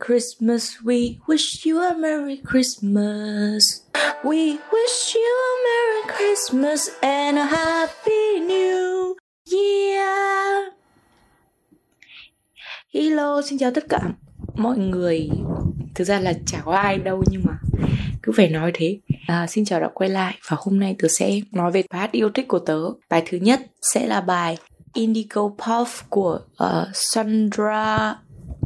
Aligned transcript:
Christmas. 0.00 0.76
We 0.84 1.18
wish 1.26 1.66
you 1.66 1.80
a 1.82 1.94
Merry 1.94 2.36
Christmas. 2.50 3.82
We 4.24 4.58
wish 4.72 5.14
you 5.14 5.30
a 5.50 5.52
Merry 5.68 6.16
Christmas 6.16 6.88
and 7.02 7.38
a 7.38 7.44
Happy 7.44 8.40
New 8.40 9.14
Year. 9.52 10.72
Hello, 12.94 13.42
xin 13.42 13.58
chào 13.58 13.70
tất 13.70 13.84
cả 13.88 14.00
mọi 14.54 14.78
người. 14.78 15.30
Thực 15.94 16.04
ra 16.04 16.20
là 16.20 16.32
chả 16.46 16.60
có 16.64 16.72
ai 16.76 16.98
đâu 16.98 17.24
nhưng 17.30 17.42
mà 17.44 17.58
cứ 18.22 18.32
phải 18.36 18.48
nói 18.48 18.70
thế. 18.74 18.98
À, 19.26 19.46
xin 19.46 19.64
chào 19.64 19.80
đã 19.80 19.88
quay 19.94 20.10
lại 20.10 20.38
và 20.50 20.56
hôm 20.60 20.80
nay 20.80 20.96
tớ 20.98 21.08
sẽ 21.08 21.40
nói 21.52 21.72
về 21.72 21.82
bài 21.90 22.00
hát 22.00 22.12
yêu 22.12 22.30
thích 22.30 22.48
của 22.48 22.58
tớ. 22.58 22.80
Bài 23.10 23.22
thứ 23.26 23.38
nhất 23.38 23.60
sẽ 23.94 24.06
là 24.06 24.20
bài 24.20 24.56
Indigo 24.94 25.42
Puff 25.58 26.02
của 26.08 26.40
uh, 26.64 26.88
Sandra 26.94 28.16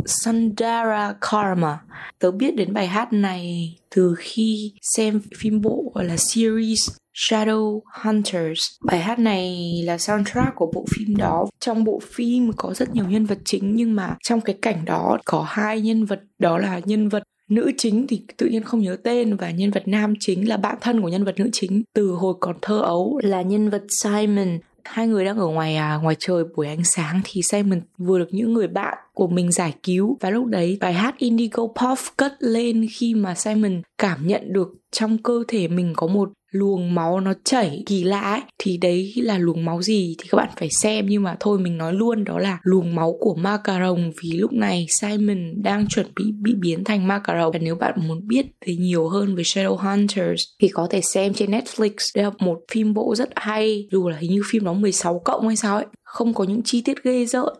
Sandara 0.08 1.14
Karma. 1.20 1.78
Tớ 2.18 2.30
biết 2.30 2.56
đến 2.56 2.72
bài 2.72 2.86
hát 2.86 3.12
này 3.12 3.76
từ 3.94 4.14
khi 4.18 4.72
xem 4.96 5.20
phim 5.38 5.60
bộ 5.60 5.92
gọi 5.94 6.04
là 6.04 6.16
series 6.16 6.90
Shadow 7.14 7.80
Hunters. 8.02 8.62
Bài 8.84 9.00
hát 9.00 9.18
này 9.18 9.72
là 9.84 9.98
soundtrack 9.98 10.54
của 10.56 10.70
bộ 10.74 10.84
phim 10.90 11.16
đó. 11.16 11.46
Trong 11.60 11.84
bộ 11.84 12.00
phim 12.14 12.52
có 12.56 12.74
rất 12.74 12.94
nhiều 12.94 13.04
nhân 13.08 13.26
vật 13.26 13.38
chính, 13.44 13.76
nhưng 13.76 13.94
mà 13.94 14.16
trong 14.24 14.40
cái 14.40 14.56
cảnh 14.62 14.84
đó 14.84 15.18
có 15.24 15.46
hai 15.48 15.80
nhân 15.80 16.04
vật 16.04 16.20
đó 16.38 16.58
là 16.58 16.80
nhân 16.84 17.08
vật 17.08 17.22
nữ 17.48 17.70
chính 17.76 18.06
thì 18.06 18.22
tự 18.36 18.46
nhiên 18.46 18.62
không 18.64 18.80
nhớ 18.80 18.96
tên, 19.04 19.36
và 19.36 19.50
nhân 19.50 19.70
vật 19.70 19.82
nam 19.86 20.14
chính 20.20 20.48
là 20.48 20.56
bạn 20.56 20.78
thân 20.80 21.02
của 21.02 21.08
nhân 21.08 21.24
vật 21.24 21.38
nữ 21.38 21.48
chính 21.52 21.82
từ 21.94 22.08
hồi 22.08 22.34
còn 22.40 22.56
thơ 22.62 22.80
ấu 22.80 23.20
là 23.22 23.42
nhân 23.42 23.70
vật 23.70 23.82
Simon 24.02 24.58
hai 24.88 25.06
người 25.06 25.24
đang 25.24 25.38
ở 25.38 25.46
ngoài 25.46 25.76
à, 25.76 25.96
ngoài 26.02 26.16
trời 26.18 26.44
buổi 26.56 26.66
ánh 26.66 26.84
sáng 26.84 27.20
thì 27.24 27.42
Simon 27.42 27.80
vừa 27.98 28.18
được 28.18 28.28
những 28.30 28.52
người 28.52 28.68
bạn 28.68 28.98
của 29.14 29.26
mình 29.26 29.52
giải 29.52 29.74
cứu. 29.82 30.16
Và 30.20 30.30
lúc 30.30 30.46
đấy 30.46 30.78
bài 30.80 30.92
hát 30.92 31.18
Indigo 31.18 31.62
Puff 31.62 32.10
cất 32.16 32.34
lên 32.38 32.86
khi 32.90 33.14
mà 33.14 33.34
Simon 33.34 33.82
cảm 33.98 34.26
nhận 34.26 34.52
được 34.52 34.68
trong 34.90 35.18
cơ 35.18 35.44
thể 35.48 35.68
mình 35.68 35.92
có 35.96 36.06
một 36.06 36.32
luồng 36.50 36.94
máu 36.94 37.20
nó 37.20 37.32
chảy 37.44 37.82
kỳ 37.86 38.04
lạ 38.04 38.20
ấy, 38.20 38.40
thì 38.58 38.76
đấy 38.76 39.12
là 39.16 39.38
luồng 39.38 39.64
máu 39.64 39.82
gì 39.82 40.14
thì 40.18 40.28
các 40.30 40.36
bạn 40.36 40.48
phải 40.56 40.68
xem. 40.70 41.06
Nhưng 41.08 41.22
mà 41.22 41.36
thôi, 41.40 41.58
mình 41.58 41.78
nói 41.78 41.92
luôn, 41.92 42.24
đó 42.24 42.38
là 42.38 42.58
luồng 42.62 42.94
máu 42.94 43.16
của 43.20 43.34
macaron. 43.34 44.10
Vì 44.22 44.32
lúc 44.32 44.52
này 44.52 44.86
Simon 45.00 45.62
đang 45.62 45.88
chuẩn 45.88 46.06
bị 46.16 46.24
bị 46.42 46.54
biến 46.54 46.84
thành 46.84 47.08
macaron. 47.08 47.52
Và 47.52 47.58
nếu 47.58 47.74
bạn 47.74 47.94
muốn 47.96 48.28
biết 48.28 48.46
về 48.66 48.76
nhiều 48.76 49.08
hơn 49.08 49.36
về 49.36 49.42
Shadow 49.42 49.76
Hunters 49.76 50.42
thì 50.60 50.68
có 50.68 50.86
thể 50.90 51.00
xem 51.00 51.34
trên 51.34 51.50
Netflix. 51.50 51.90
Đây 52.14 52.24
là 52.24 52.30
một 52.38 52.58
phim 52.70 52.94
bộ 52.94 53.14
rất 53.14 53.28
hay. 53.36 53.88
Dù 53.92 54.08
là 54.08 54.16
hình 54.16 54.30
như 54.30 54.42
phim 54.50 54.64
nó 54.64 54.72
16 54.72 55.18
cộng 55.24 55.46
hay 55.46 55.56
sao 55.56 55.76
ấy, 55.76 55.86
không 56.02 56.34
có 56.34 56.44
những 56.44 56.62
chi 56.62 56.82
tiết 56.82 57.04
ghê 57.04 57.26
rợn 57.26 57.54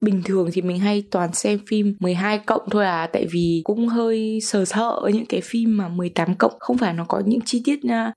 bình 0.00 0.22
thường 0.24 0.48
thì 0.52 0.62
mình 0.62 0.78
hay 0.78 1.04
toàn 1.10 1.32
xem 1.32 1.58
phim 1.68 1.96
12 2.00 2.38
cộng 2.38 2.62
thôi 2.70 2.84
à 2.84 3.08
tại 3.12 3.26
vì 3.32 3.60
cũng 3.64 3.88
hơi 3.88 4.38
sờ 4.42 4.64
sợ 4.64 5.00
những 5.12 5.26
cái 5.26 5.40
phim 5.44 5.76
mà 5.76 5.88
18 5.88 6.34
cộng, 6.34 6.52
không 6.60 6.78
phải 6.78 6.94
nó 6.94 7.04
có 7.08 7.22
những 7.26 7.40
chi 7.44 7.62
tiết 7.64 7.80
à, 7.88 8.12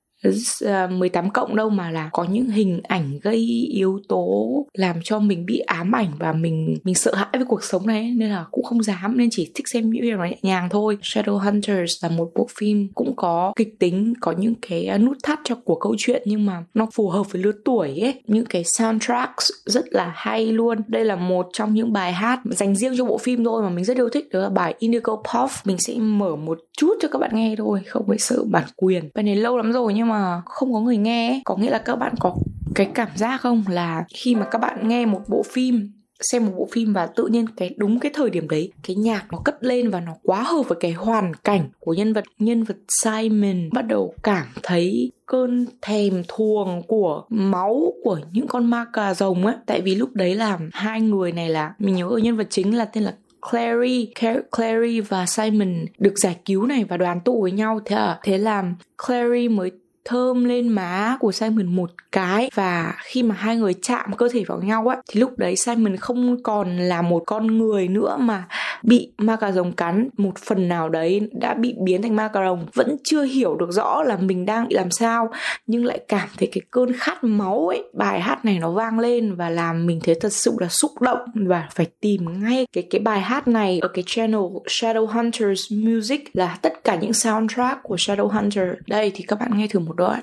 Ờ, 0.62 0.88
18 0.88 1.30
cộng 1.30 1.56
đâu 1.56 1.70
mà 1.70 1.92
là 1.92 2.10
có 2.12 2.24
những 2.24 2.50
hình 2.50 2.82
ảnh 2.84 3.20
gây 3.24 3.68
yếu 3.72 4.00
tố 4.08 4.66
làm 4.74 4.96
cho 5.04 5.20
mình 5.20 5.46
bị 5.46 5.60
ám 5.60 5.96
ảnh 5.96 6.12
và 6.20 6.34
mình 6.34 6.78
mình 6.84 6.96
sợ 6.96 7.14
hãi 7.16 7.28
với 7.34 7.46
cuộc 7.46 7.64
sống 7.64 7.88
này 7.88 8.14
nên 8.18 8.30
là 8.30 8.46
cũng 8.52 8.64
không 8.64 8.84
dám, 8.84 9.18
nên 9.18 9.30
chỉ 9.32 9.52
thích 9.56 9.68
xem 9.68 9.90
những 9.90 10.02
phim 10.02 10.18
nó 10.18 10.26
nhẹ 10.26 10.38
nhàng 10.42 10.70
thôi. 10.70 10.98
Shadow 11.02 11.38
Hunters 11.38 12.04
là 12.04 12.10
một 12.10 12.32
bộ 12.36 12.48
phim 12.58 12.88
cũng 12.96 13.16
có 13.16 13.54
kịch 13.56 13.80
tính, 13.80 14.14
có 14.22 14.32
những 14.32 14.56
cái 14.70 14.86
à, 14.86 14.98
nút 14.98 15.18
thắt 15.24 15.40
cho 15.44 15.56
của 15.56 15.76
câu 15.76 15.96
chuyện 15.98 16.22
nhưng 16.26 16.46
mà 16.46 16.64
nó 16.74 16.88
phù 16.94 17.10
hợp 17.10 17.32
với 17.32 17.42
lứa 17.42 17.52
tuổi 17.66 18.00
ấy. 18.00 18.22
Những 18.28 18.46
cái 18.46 18.64
soundtracks 18.64 19.52
rất 19.66 19.86
là 19.92 20.12
hay 20.16 20.52
luôn. 20.52 20.78
Đây 20.88 21.06
là 21.06 21.16
một 21.16 21.48
trong 21.54 21.74
những 21.74 21.94
bài 21.94 22.14
hát 22.14 22.40
dành 22.46 22.76
riêng 22.76 22.98
cho 22.98 23.06
bộ 23.06 23.18
phim 23.18 23.44
thôi 23.44 23.64
mà 23.64 23.70
mình 23.70 23.86
rất 23.86 23.98
yêu 23.98 24.10
thích, 24.10 24.30
đó 24.34 24.40
là 24.40 24.50
bài 24.50 24.76
Indigo 24.80 25.14
Puff. 25.24 25.50
Mình 25.66 25.78
sẽ 25.80 25.94
mở 25.98 26.36
một 26.36 26.60
chút 26.78 26.94
cho 27.02 27.08
các 27.08 27.20
bạn 27.20 27.32
nghe 27.34 27.56
thôi, 27.58 27.82
không 27.88 28.08
phải 28.08 28.18
sợ 28.18 28.44
bản 28.46 28.64
quyền. 28.76 29.10
Bài 29.16 29.24
này 29.24 29.36
lâu 29.36 29.58
lắm 29.58 29.72
rồi 29.72 29.94
nhưng 29.94 30.08
mà 30.08 30.13
mà 30.14 30.42
không 30.46 30.74
có 30.74 30.80
người 30.80 30.98
nghe 30.98 31.30
ấy, 31.30 31.42
có 31.46 31.56
nghĩa 31.56 31.70
là 31.70 31.78
các 31.78 31.96
bạn 31.96 32.14
có 32.20 32.36
cái 32.76 32.92
cảm 32.94 33.10
giác 33.16 33.42
không? 33.42 33.64
Là 33.70 34.06
khi 34.14 34.36
mà 34.36 34.46
các 34.52 34.60
bạn 34.60 34.88
nghe 34.88 35.06
một 35.06 35.22
bộ 35.28 35.44
phim 35.44 35.92
xem 36.32 36.46
một 36.46 36.52
bộ 36.58 36.68
phim 36.72 36.94
và 36.94 37.06
tự 37.06 37.28
nhiên 37.28 37.46
cái 37.58 37.76
đúng 37.78 38.00
cái 38.00 38.12
thời 38.16 38.30
điểm 38.30 38.50
đấy 38.50 38.72
cái 38.88 38.96
nhạc 38.96 39.26
nó 39.32 39.40
cất 39.46 39.64
lên 39.64 39.90
và 39.90 40.00
nó 40.00 40.14
quá 40.24 40.44
hợp 40.44 40.64
với 40.68 40.78
cái 40.82 40.92
hoàn 40.92 41.34
cảnh 41.34 41.70
của 41.80 41.94
nhân 41.94 42.14
vật 42.14 42.24
nhân 42.40 42.64
vật 42.64 42.78
Simon 43.04 43.70
bắt 43.74 43.82
đầu 43.88 44.14
cảm 44.24 44.48
thấy 44.64 45.12
cơn 45.26 45.66
thèm 45.82 46.24
thuồng 46.28 46.82
của 46.88 47.24
máu 47.30 47.94
của 48.04 48.20
những 48.32 48.48
con 48.48 48.66
ma 48.66 48.86
cà 48.94 49.14
rồng 49.14 49.46
ấy. 49.46 49.56
Tại 49.66 49.82
vì 49.82 49.96
lúc 49.96 50.10
đấy 50.14 50.36
là 50.36 50.60
hai 50.74 51.02
người 51.02 51.32
này 51.32 51.50
là 51.50 51.74
mình 51.80 51.96
nhớ 51.96 52.10
ở 52.10 52.18
nhân 52.18 52.38
vật 52.38 52.48
chính 52.50 52.78
là 52.78 52.86
tên 52.86 53.04
là 53.04 53.14
Clary, 53.52 54.14
Clary 54.58 55.00
và 55.00 55.26
Simon 55.26 55.86
được 55.98 56.14
giải 56.16 56.36
cứu 56.46 56.66
này 56.66 56.84
và 56.84 56.98
đoàn 56.98 57.20
tụ 57.20 57.42
với 57.42 57.52
nhau. 57.52 57.80
Thế 57.86 57.96
à 57.96 58.20
thế 58.24 58.38
là 58.38 58.64
Clary 59.08 59.48
mới 59.48 59.72
thơm 60.06 60.44
lên 60.44 60.68
má 60.68 61.18
của 61.20 61.32
Simon 61.32 61.76
một 61.76 61.92
cái 62.12 62.50
và 62.56 62.94
khi 63.04 63.24
mà 63.24 63.36
hai 63.36 63.58
người 63.58 63.74
chạm 63.74 64.14
cơ 64.18 64.30
thể 64.32 64.44
vào 64.48 64.62
nhau 64.62 64.88
ấy 64.88 64.98
thì 65.10 65.20
lúc 65.20 65.38
đấy 65.38 65.56
Simon 65.56 65.98
không 65.98 66.44
còn 66.44 66.78
là 66.78 67.02
một 67.02 67.24
con 67.26 67.58
người 67.58 67.88
nữa 67.88 68.18
mà 68.20 68.48
bị 68.84 69.14
ma 69.18 69.36
cà 69.36 69.52
rồng 69.52 69.72
cắn. 69.72 70.10
Một 70.18 70.38
phần 70.38 70.68
nào 70.68 70.90
đấy 70.90 71.30
đã 71.32 71.54
bị 71.54 71.76
biến 71.84 72.02
thành 72.02 72.16
ma 72.16 72.28
cà 72.28 72.46
rồng 72.46 72.66
vẫn 72.74 72.96
chưa 73.04 73.24
hiểu 73.24 73.56
được 73.56 73.72
rõ 73.72 74.04
là 74.04 74.18
mình 74.18 74.46
đang 74.46 74.68
làm 74.70 74.92
sao, 74.92 75.32
nhưng 75.68 75.86
lại 75.86 76.00
cảm 76.08 76.30
thấy 76.38 76.50
cái 76.52 76.62
cơn 76.72 76.94
khát 76.98 77.24
máu 77.24 77.68
ấy, 77.68 77.84
bài 77.94 78.20
hát 78.20 78.46
này 78.46 78.60
nó 78.60 78.72
vang 78.72 79.00
lên 79.00 79.36
và 79.36 79.50
làm 79.50 79.86
mình 79.86 80.00
thấy 80.04 80.16
thật 80.22 80.34
sự 80.34 80.56
là 80.60 80.68
xúc 80.70 81.02
động 81.02 81.20
và 81.34 81.70
phải 81.76 81.86
tìm 82.02 82.42
ngay 82.42 82.68
cái 82.74 82.84
cái 82.90 83.02
bài 83.02 83.22
hát 83.22 83.48
này 83.48 83.80
ở 83.82 83.88
cái 83.88 84.04
channel 84.08 84.42
Shadow 84.66 85.06
Hunters 85.06 85.62
Music 85.74 86.24
là 86.34 86.58
tất 86.62 86.84
cả 86.84 86.96
những 86.96 87.14
soundtrack 87.14 87.84
của 87.84 87.96
Shadow 87.96 88.28
Hunter 88.28 88.68
đây, 88.88 89.12
thì 89.16 89.24
các 89.28 89.40
bạn 89.40 89.58
nghe 89.58 89.68
thử 89.68 89.80
một 89.80 89.93
một 89.94 89.98
đoạn. 89.98 90.22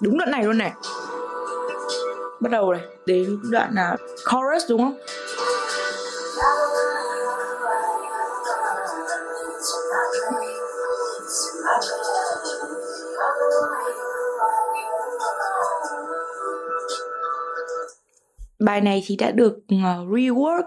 Đúng 0.00 0.18
đoạn 0.18 0.30
này 0.30 0.44
luôn 0.44 0.58
này. 0.58 0.72
Bắt 2.40 2.50
đầu 2.50 2.72
này, 2.72 2.82
đến 3.06 3.40
đoạn 3.50 3.70
là 3.74 3.96
chorus 4.30 4.70
đúng 4.70 4.80
không? 4.80 4.98
Bài 18.68 18.80
này 18.80 19.02
thì 19.06 19.16
đã 19.16 19.30
được 19.30 19.56
uh, 19.56 20.08
rework 20.10 20.62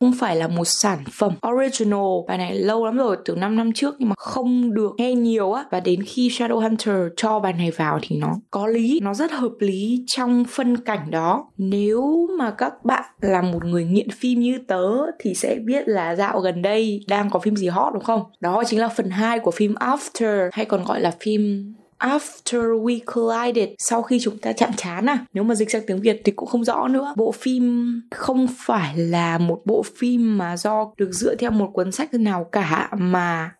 Không 0.00 0.12
phải 0.18 0.36
là 0.36 0.48
một 0.48 0.64
sản 0.64 0.98
phẩm 1.12 1.32
original. 1.48 2.00
Bài 2.28 2.38
này 2.38 2.54
lâu 2.54 2.84
lắm 2.84 2.96
rồi, 2.96 3.16
từ 3.24 3.34
5 3.34 3.56
năm 3.56 3.72
trước 3.72 3.94
Nhưng 3.98 4.08
mà 4.08 4.14
không 4.18 4.74
được 4.74 4.94
nghe 4.96 5.14
nhiều 5.14 5.52
á. 5.52 5.64
Và 5.70 5.80
đến 5.80 6.02
khi 6.02 6.28
Shadow 6.28 6.60
Hunter 6.60 6.96
cho 7.16 7.40
bài 7.40 7.52
này 7.52 7.70
vào 7.70 7.98
Thì 8.02 8.16
nó 8.16 8.34
có 8.50 8.66
lý, 8.66 9.00
nó 9.02 9.14
rất 9.14 9.32
hợp 9.32 9.52
lý 9.58 10.04
Trong 10.06 10.44
phân 10.48 10.76
cảnh 10.76 11.10
đó. 11.10 11.50
Nếu 11.56 12.28
mà 12.38 12.50
các 12.50 12.84
bạn 12.84 13.04
là 13.20 13.42
một 13.42 13.64
người 13.64 13.84
nghiện 13.84 14.10
phim 14.10 14.40
như 14.40 14.58
tớ 14.68 14.86
Thì 15.18 15.34
sẽ 15.34 15.54
biết 15.64 15.88
là 15.88 16.16
dạo 16.16 16.40
gần 16.40 16.62
đây 16.62 17.04
Đang 17.08 17.30
có 17.30 17.38
phim 17.38 17.56
gì 17.56 17.68
hot 17.68 17.94
đúng 17.94 18.04
không? 18.04 18.22
Đó 18.40 18.62
chính 18.66 18.80
là 18.80 18.88
phần 18.88 19.10
2 19.10 19.38
của 19.38 19.50
phim 19.50 19.74
After 19.74 20.48
Hay 20.52 20.64
còn 20.64 20.84
gọi 20.84 21.00
là 21.00 21.12
phim 21.20 21.72
After 21.98 22.60
We 22.60 23.00
Collided 23.14 23.68
sau 23.78 24.02
khi 24.02 24.20
chúng 24.20 24.38
ta 24.38 24.52
chạm 24.52 24.70
chán 24.76 25.06
à? 25.08 25.18
Nếu 25.32 25.44
mà 25.44 25.54
dịch 25.54 25.70
sang 25.70 25.82
tiếng 25.86 26.00
Việt 26.00 26.22
thì 26.24 26.32
cũng 26.32 26.48
không 26.48 26.64
rõ 26.64 26.88
nữa. 26.88 27.14
Bộ 27.16 27.32
phim 27.32 27.94
không 28.10 28.46
phải 28.58 28.96
là 28.96 29.38
một 29.38 29.62
bộ 29.64 29.82
phim 29.96 30.38
mà 30.38 30.56
do 30.56 30.92
được 30.96 31.12
dựa 31.12 31.34
theo 31.34 31.50
một 31.50 31.70
cuốn 31.72 31.92
sách 31.92 32.14
nào 32.14 32.44
cả 32.52 32.88
mà 32.98 33.50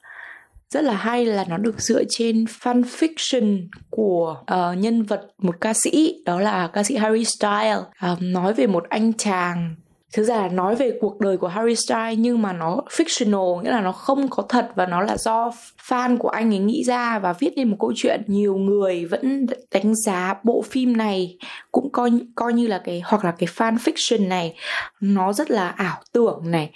rất 0.70 0.84
là 0.84 0.94
hay 0.94 1.26
là 1.26 1.44
nó 1.48 1.56
được 1.56 1.80
dựa 1.80 2.02
trên 2.08 2.44
fan 2.44 2.82
fiction 2.82 3.68
của 3.90 4.36
uh, 4.40 4.78
nhân 4.78 5.02
vật 5.02 5.28
một 5.38 5.60
ca 5.60 5.72
sĩ 5.74 6.22
đó 6.26 6.40
là 6.40 6.68
ca 6.72 6.82
sĩ 6.82 6.96
Harry 6.96 7.24
Styles. 7.24 8.12
Uh, 8.12 8.22
nói 8.22 8.54
về 8.54 8.66
một 8.66 8.84
anh 8.88 9.12
chàng 9.12 9.76
thực 10.12 10.22
ra 10.22 10.36
là 10.36 10.48
nói 10.48 10.76
về 10.76 10.98
cuộc 11.00 11.20
đời 11.20 11.36
của 11.36 11.48
Harry 11.48 11.74
Styles 11.74 12.18
nhưng 12.18 12.42
mà 12.42 12.52
nó 12.52 12.80
fictional 12.90 13.62
nghĩa 13.62 13.70
là 13.70 13.80
nó 13.80 13.92
không 13.92 14.28
có 14.30 14.42
thật 14.48 14.68
và 14.74 14.86
nó 14.86 15.00
là 15.00 15.16
do 15.16 15.52
fan 15.88 16.18
của 16.18 16.28
anh 16.28 16.54
ấy 16.54 16.58
nghĩ 16.58 16.84
ra 16.84 17.18
và 17.18 17.32
viết 17.32 17.52
nên 17.56 17.70
một 17.70 17.76
câu 17.80 17.92
chuyện. 17.96 18.22
Nhiều 18.26 18.56
người 18.56 19.04
vẫn 19.04 19.46
đánh 19.70 19.94
giá 19.94 20.34
bộ 20.42 20.62
phim 20.62 20.96
này 20.96 21.38
cũng 21.72 21.92
coi 21.92 22.10
coi 22.34 22.52
như 22.52 22.66
là 22.66 22.82
cái 22.84 23.02
hoặc 23.04 23.24
là 23.24 23.30
cái 23.38 23.48
fan 23.56 23.76
fiction 23.76 24.28
này 24.28 24.54
nó 25.00 25.32
rất 25.32 25.50
là 25.50 25.68
ảo 25.68 26.00
tưởng 26.12 26.42
này 26.44 26.70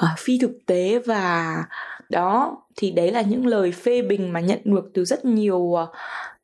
uh, 0.00 0.18
phi 0.18 0.38
thực 0.38 0.58
tế 0.66 0.98
và 1.06 1.56
đó 2.08 2.56
thì 2.76 2.90
đấy 2.90 3.12
là 3.12 3.22
những 3.22 3.46
lời 3.46 3.72
phê 3.72 4.02
bình 4.02 4.32
mà 4.32 4.40
nhận 4.40 4.58
được 4.64 4.90
từ 4.94 5.04
rất 5.04 5.24
nhiều 5.24 5.74
ờ, 5.74 5.86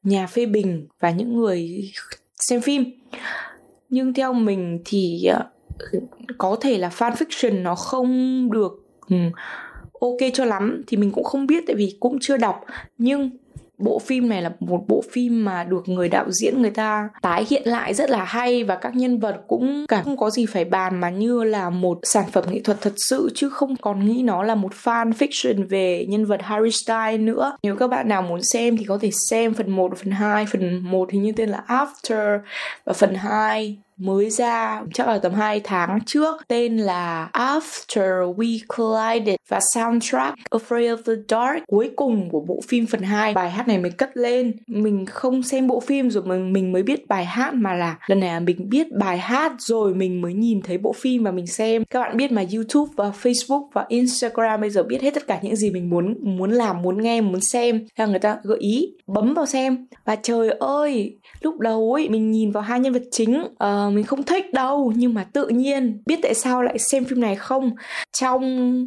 nhà 0.03 0.27
phê 0.27 0.47
bình 0.47 0.87
và 1.01 1.11
những 1.11 1.37
người 1.37 1.91
xem 2.37 2.61
phim. 2.61 2.85
Nhưng 3.89 4.15
theo 4.15 4.33
mình 4.33 4.83
thì 4.85 5.29
uh, 5.37 5.60
có 6.39 6.57
thể 6.61 6.79
là 6.79 6.89
fan 6.89 7.13
fiction 7.13 7.63
nó 7.63 7.75
không 7.75 8.49
được 8.53 8.73
ừ, 9.09 9.17
ok 10.01 10.19
cho 10.35 10.45
lắm 10.45 10.83
thì 10.87 10.97
mình 10.97 11.13
cũng 11.13 11.25
không 11.25 11.47
biết, 11.47 11.65
tại 11.67 11.77
vì 11.77 11.97
cũng 12.01 12.19
chưa 12.21 12.37
đọc 12.37 12.65
nhưng 12.99 13.31
bộ 13.81 13.99
phim 13.99 14.29
này 14.29 14.43
là 14.43 14.53
một 14.61 14.85
bộ 14.89 15.03
phim 15.13 15.45
mà 15.45 15.65
được 15.65 15.89
người 15.89 16.09
đạo 16.09 16.25
diễn 16.31 16.63
người 16.63 16.71
ta 16.71 17.09
tái 17.23 17.47
hiện 17.51 17.63
lại 17.65 17.95
rất 17.95 18.11
là 18.11 18.25
hay 18.25 18.65
và 18.65 18.77
các 18.77 18.97
nhân 18.97 19.19
vật 19.19 19.37
cũng 19.49 19.87
cả 19.89 20.03
không 20.03 20.17
có 20.17 20.31
gì 20.31 20.47
phải 20.47 20.65
bàn 20.65 21.01
mà 21.01 21.11
như 21.11 21.45
là 21.45 21.71
một 21.71 21.99
sản 22.03 22.25
phẩm 22.33 22.45
nghệ 22.51 22.61
thuật 22.65 22.81
thật 22.81 22.93
sự, 22.97 23.31
chứ 23.35 23.49
không 23.49 23.77
còn 23.77 24.07
nghĩ 24.07 24.23
nó 24.23 24.43
là 24.43 24.55
một 24.55 24.73
fan 24.85 25.13
fiction 25.13 25.69
về 25.69 26.07
nhân 26.09 26.25
vật 26.25 26.43
Harry 26.43 26.71
Styles 26.71 27.21
nữa. 27.21 27.57
Nếu 27.63 27.77
các 27.77 27.87
bạn 27.87 28.09
nào 28.09 28.23
muốn 28.23 28.41
xem 28.53 28.77
thì 28.77 28.85
có 28.85 28.99
thể 28.99 29.11
xem 29.31 29.55
phần 29.55 29.71
1 29.71 29.99
phần 29.99 30.11
2. 30.11 30.47
Phần 30.47 30.81
1 30.83 31.11
hình 31.13 31.23
như 31.23 31.33
tên 31.37 31.49
là 31.49 31.65
After 31.67 32.39
và 32.85 32.93
phần 32.93 33.15
2 33.15 33.79
mới 34.01 34.31
ra 34.31 34.83
chắc 34.95 35.09
là 35.09 35.19
tầm 35.19 35.33
2 35.33 35.61
tháng 35.65 35.99
trước 36.07 36.37
tên 36.49 36.77
là 36.77 37.31
After 37.33 38.35
We 38.35 38.59
Collided 38.69 39.37
và 39.49 39.61
soundtrack 39.75 40.39
Afraid 40.51 40.97
of 40.97 41.03
the 41.07 41.13
Dark 41.29 41.67
cuối 41.67 41.91
cùng 41.97 42.31
của 42.31 42.41
bộ 42.41 42.61
phim 42.69 42.87
phần 42.87 43.03
2 43.03 43.35
bài 43.35 43.51
hát 43.51 43.69
này 43.69 43.79
mới 43.79 43.91
cất 43.91 44.17
lên. 44.17 44.53
Mình 44.67 45.07
không 45.07 45.43
xem 45.43 45.67
bộ 45.67 45.81
phim 45.81 46.11
rồi 46.11 46.23
mình 46.25 46.53
mình 46.53 46.73
mới 46.73 46.83
biết 46.83 47.09
bài 47.09 47.25
hát 47.25 47.55
mà 47.55 47.75
là 47.75 47.97
lần 48.07 48.21
này 48.21 48.29
là 48.29 48.41
mình 48.41 48.69
biết 48.69 48.87
bài 48.93 49.19
hát 49.19 49.53
rồi 49.59 49.95
mình 49.95 50.21
mới 50.21 50.35
nhìn 50.35 50.63
thấy 50.63 50.79
bộ 50.79 50.93
phim 50.93 51.25
và 51.25 51.31
mình 51.31 51.47
xem. 51.47 51.85
Các 51.91 52.01
bạn 52.01 52.17
biết 52.17 52.33
mà 52.33 52.45
YouTube 52.55 52.93
và 52.97 53.13
Facebook 53.23 53.69
và 53.73 53.87
Instagram 53.89 54.61
bây 54.61 54.71
giờ 54.71 54.83
biết 54.83 55.03
hết 55.03 55.15
tất 55.15 55.27
cả 55.27 55.39
những 55.43 55.57
gì 55.57 55.71
mình 55.71 55.91
muốn 55.91 56.17
muốn 56.21 56.51
làm 56.51 56.83
muốn 56.83 57.03
nghe 57.03 57.21
muốn 57.21 57.41
xem. 57.41 57.87
Là 57.97 58.07
người 58.07 58.19
ta 58.19 58.37
gợi 58.43 58.59
ý 58.59 58.95
bấm 59.07 59.35
vào 59.35 59.47
xem. 59.47 59.87
Và 60.05 60.17
trời 60.17 60.51
ơi 60.51 61.19
lúc 61.41 61.59
đầu 61.59 61.93
ấy 61.93 62.09
mình 62.09 62.31
nhìn 62.31 62.51
vào 62.51 62.63
hai 62.63 62.81
nhân 62.81 62.93
vật 62.93 63.03
chính 63.11 63.43
uh, 63.43 63.90
mình 63.95 64.05
không 64.05 64.23
thích 64.23 64.53
đâu 64.53 64.93
nhưng 64.97 65.15
mà 65.15 65.25
tự 65.25 65.49
nhiên 65.49 66.03
biết 66.07 66.19
tại 66.23 66.35
sao 66.35 66.63
lại 66.63 66.79
xem 66.79 67.05
phim 67.05 67.21
này 67.21 67.37
không? 67.37 67.71
Trong 68.13 68.43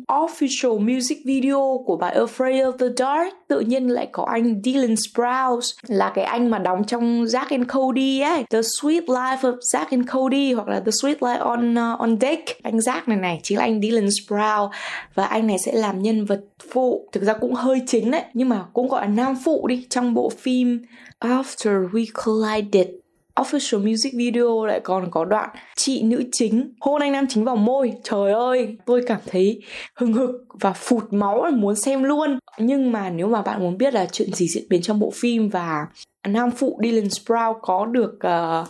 official 0.08 0.80
music 0.80 1.18
video 1.26 1.84
của 1.86 1.98
bài 1.98 2.16
Afraid 2.18 2.72
of 2.72 2.78
the 2.78 2.88
Dark 2.98 3.34
tự 3.48 3.60
nhiên 3.60 3.88
lại 3.88 4.08
có 4.12 4.26
anh 4.26 4.62
Dylan 4.64 4.96
Sprouse 4.96 5.68
là 5.88 6.12
cái 6.16 6.26
anh 6.26 6.50
mà 6.50 6.60
đóng 6.60 6.84
trong 6.84 7.24
Zack 7.24 7.46
and 7.50 7.68
Cody 7.74 8.20
ấy. 8.20 8.44
The 8.50 8.62
Sweet 8.62 9.06
Life 9.06 9.38
of 9.38 9.58
Zack 9.74 9.86
and 9.90 10.08
Cody 10.14 10.54
hoặc 10.54 10.68
là 10.68 10.80
The 10.80 10.92
Sweet 11.02 11.16
Life 11.20 11.40
on 11.40 11.74
uh, 11.74 12.00
on 12.00 12.18
Deck. 12.22 12.64
Anh 12.64 12.78
Zack 12.78 13.02
này 13.06 13.18
này 13.18 13.40
chính 13.44 13.58
là 13.58 13.64
anh 13.64 13.82
Dylan 13.82 14.10
Sprouse. 14.12 14.78
Và 15.16 15.26
anh 15.26 15.48
này 15.48 15.58
sẽ 15.60 15.72
làm 15.72 16.02
nhân 16.02 16.26
vật 16.26 16.42
phụ. 16.72 17.08
Thực 17.12 17.24
ra 17.24 17.34
cũng 17.34 17.54
hơi 17.54 17.82
chính 17.88 18.12
đấy 18.12 18.24
nhưng 18.34 18.50
mà 18.50 18.66
cũng 18.74 18.88
gọi 18.88 19.02
là 19.02 19.14
nam 19.14 19.36
phụ 19.46 19.68
đi 19.68 19.88
trong 19.90 20.14
bộ 20.14 20.30
phim 20.30 20.82
After 21.20 21.90
We 21.90 22.06
Collided 22.26 23.03
official 23.36 23.90
music 23.90 24.14
video 24.14 24.66
lại 24.66 24.80
còn 24.84 25.12
có 25.12 25.26
đoạn 25.26 25.50
chị 25.76 26.04
nữ 26.04 26.24
chính 26.32 26.74
hôn 26.80 27.02
anh 27.02 27.12
nam 27.12 27.26
chính 27.30 27.44
vào 27.44 27.56
môi. 27.56 27.94
Trời 28.04 28.32
ơi 28.32 28.78
tôi 28.86 29.04
cảm 29.08 29.20
thấy 29.26 29.62
hừng 29.96 30.14
hực 30.14 30.32
và 30.54 30.74
phụt 30.74 31.14
máu 31.14 31.46
là 31.46 31.52
muốn 31.52 31.76
xem 31.76 32.04
luôn. 32.04 32.40
Nhưng 32.58 32.92
mà 32.92 33.10
nếu 33.10 33.28
mà 33.28 33.42
bạn 33.42 33.60
muốn 33.60 33.78
biết 33.78 33.94
là 33.94 34.06
chuyện 34.12 34.34
gì 34.34 34.48
diễn 34.48 34.64
biến 34.70 34.82
trong 34.82 35.00
bộ 35.00 35.12
phim 35.16 35.50
và 35.50 35.88
nam 36.28 36.52
phụ 36.52 36.80
Dylan 36.84 37.10
Sprout 37.10 37.58
có 37.62 37.86
được 37.86 38.14
uh, 38.14 38.68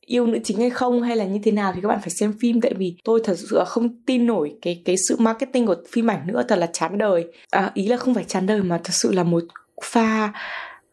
yêu 0.00 0.26
nữ 0.26 0.38
chính 0.44 0.60
hay 0.60 0.70
không 0.70 1.02
hay 1.02 1.16
là 1.16 1.24
như 1.24 1.40
thế 1.42 1.52
nào 1.52 1.72
thì 1.74 1.80
các 1.80 1.88
bạn 1.88 2.00
phải 2.00 2.10
xem 2.10 2.34
phim. 2.40 2.60
Tại 2.60 2.74
vì 2.74 2.94
tôi 3.04 3.20
thật 3.24 3.38
sự 3.38 3.62
không 3.66 3.88
tin 4.06 4.26
nổi 4.26 4.54
cái 4.62 4.82
cái 4.84 4.96
sự 5.08 5.16
marketing 5.18 5.66
của 5.66 5.76
phim 5.92 6.10
ảnh 6.10 6.26
nữa 6.26 6.42
thật 6.48 6.56
là 6.56 6.66
chán 6.72 6.98
đời. 6.98 7.24
À, 7.50 7.70
ý 7.74 7.88
là 7.88 7.96
không 7.96 8.14
phải 8.14 8.24
chán 8.24 8.46
đời 8.46 8.62
mà 8.62 8.80
thật 8.84 8.92
sự 8.92 9.12
là 9.12 9.22
một 9.22 9.42
pha 9.84 10.32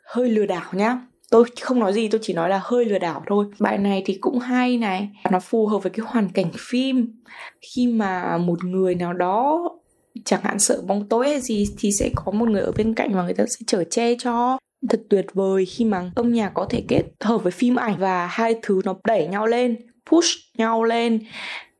hơi 0.05 0.29
lừa 0.29 0.45
đảo 0.45 0.69
nhá 0.71 0.97
tôi 1.33 1.45
không 1.62 1.80
nói 1.80 1.94
gì, 1.94 2.07
tôi 2.07 2.19
chỉ 2.24 2.33
nói 2.33 2.50
là 2.50 2.62
hơi 2.63 2.85
lừa 2.85 3.00
đảo 3.00 3.24
thôi. 3.27 3.45
Bài 3.59 3.77
này 3.77 4.01
thì 4.06 4.18
cũng 4.21 4.39
hay 4.39 4.77
này. 4.77 5.09
Nó 5.31 5.39
phù 5.39 5.68
hợp 5.68 5.83
với 5.83 5.89
cái 5.89 6.06
hoàn 6.09 6.30
cảnh 6.30 6.51
phim. 6.57 7.21
Khi 7.62 7.88
mà 7.88 8.38
một 8.38 8.63
người 8.63 8.95
nào 8.95 9.13
đó 9.13 9.69
chẳng 10.25 10.41
hạn 10.44 10.59
sợ 10.59 10.81
bóng 10.88 11.09
tối 11.09 11.30
hay 11.30 11.41
gì 11.41 11.65
thì 11.77 11.89
sẽ 12.00 12.09
có 12.15 12.31
một 12.31 12.50
người 12.50 12.62
ở 12.62 12.71
bên 12.77 12.94
cạnh 12.94 13.13
và 13.13 13.24
người 13.24 13.33
ta 13.33 13.45
sẽ 13.45 13.63
chở 13.68 13.83
che 13.83 14.15
cho. 14.19 14.57
Thật 14.89 15.01
tuyệt 15.09 15.25
vời 15.33 15.65
khi 15.65 15.85
mà 15.85 16.12
âm 16.15 16.33
nhạc 16.33 16.51
có 16.53 16.65
thể 16.69 16.83
kết 16.88 17.03
hợp 17.19 17.38
với 17.38 17.51
phim 17.51 17.75
ảnh 17.75 17.95
và 17.97 18.27
hai 18.27 18.56
thứ 18.62 18.81
nó 18.86 18.95
đẩy 19.07 19.27
nhau 19.27 19.45
lên, 19.45 19.75
push 20.12 20.57
nhau 20.57 20.83
lên 20.83 21.19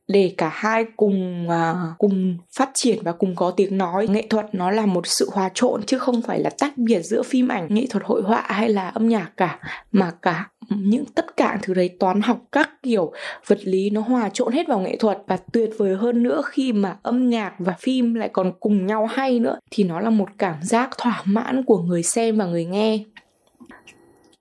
để 0.08 0.34
cả 0.38 0.50
hai 0.54 0.84
cùng 0.96 1.48
uh, 1.48 1.98
cùng 1.98 2.36
phát 2.56 2.70
triển 2.74 2.98
và 3.02 3.12
cùng 3.12 3.36
có 3.36 3.50
tiếng 3.50 3.78
nói. 3.78 4.06
Nghệ 4.08 4.26
thuật 4.30 4.46
nó 4.52 4.70
là 4.70 4.86
một 4.86 5.06
sự 5.06 5.30
hòa 5.32 5.50
trộn 5.54 5.82
chứ 5.82 5.98
không 5.98 6.22
phải 6.22 6.40
là 6.40 6.50
tách 6.58 6.72
biệt 6.76 7.02
giữa 7.02 7.22
phim 7.22 7.48
ảnh 7.48 7.66
nghệ 7.70 7.86
thuật 7.90 8.04
hội 8.04 8.22
họa 8.22 8.44
hay 8.46 8.68
là 8.68 8.88
âm 8.88 9.08
nhạc 9.08 9.30
cả. 9.36 9.58
Mà 9.92 10.10
cả 10.22 10.50
những 10.68 11.04
tất 11.04 11.36
cả 11.36 11.58
thứ 11.62 11.74
đấy 11.74 11.90
toán 12.00 12.20
học 12.20 12.38
các 12.52 12.70
kiểu 12.82 13.12
vật 13.46 13.58
lý 13.64 13.90
nó 13.90 14.00
hòa 14.00 14.28
trộn 14.28 14.52
hết 14.52 14.68
vào 14.68 14.80
nghệ 14.80 14.96
thuật. 14.96 15.18
Và 15.26 15.36
tuyệt 15.52 15.70
vời 15.78 15.96
hơn 15.96 16.22
nữa 16.22 16.42
khi 16.44 16.72
mà 16.72 16.96
âm 17.02 17.30
nhạc 17.30 17.54
và 17.58 17.74
phim 17.78 18.14
lại 18.14 18.28
còn 18.32 18.52
cùng 18.60 18.86
nhau 18.86 19.06
hay 19.06 19.38
nữa 19.38 19.58
thì 19.70 19.84
nó 19.84 20.00
là 20.00 20.10
một 20.10 20.28
cảm 20.38 20.54
giác 20.62 20.90
thỏa 20.98 21.22
mãn 21.24 21.64
của 21.64 21.78
người 21.78 22.02
xem 22.02 22.38
và 22.38 22.44
người 22.44 22.64
nghe. 22.64 22.98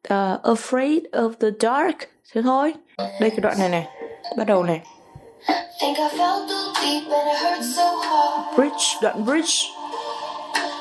Uh, 0.08 0.42
afraid 0.42 1.02
of 1.12 1.34
the 1.40 1.48
dark. 1.60 1.98
Thế 2.34 2.42
thôi. 2.42 2.74
Đây 2.98 3.30
cái 3.30 3.40
đoạn 3.42 3.60
này 3.60 3.70
này. 3.70 3.88
Bắt 4.38 4.48
đầu 4.48 4.64
này. 4.64 4.82
Bridge, 8.56 8.98
đoạn 9.02 9.26
bridge. 9.26 9.70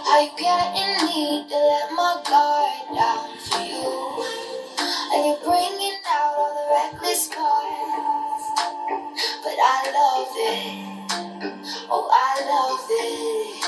How 0.05 0.20
you 0.20 0.31
getting 0.37 1.06
me 1.06 1.47
to 1.50 1.56
let 1.56 1.93
my 1.97 2.14
guard 2.31 2.97
down 2.97 3.31
for 3.50 3.61
you? 3.61 3.93
And 5.12 5.26
you're 5.26 5.43
bringing 5.44 5.99
out 6.06 6.37
all 6.37 6.55
the 6.55 6.64
reckless 6.75 7.29
parts. 7.29 8.44
But 9.44 9.59
I 9.59 9.91
love 9.93 10.37
it. 10.37 10.93
Oh, 11.91 12.09
I 12.12 12.41
love 12.53 12.91
it. 12.91 13.64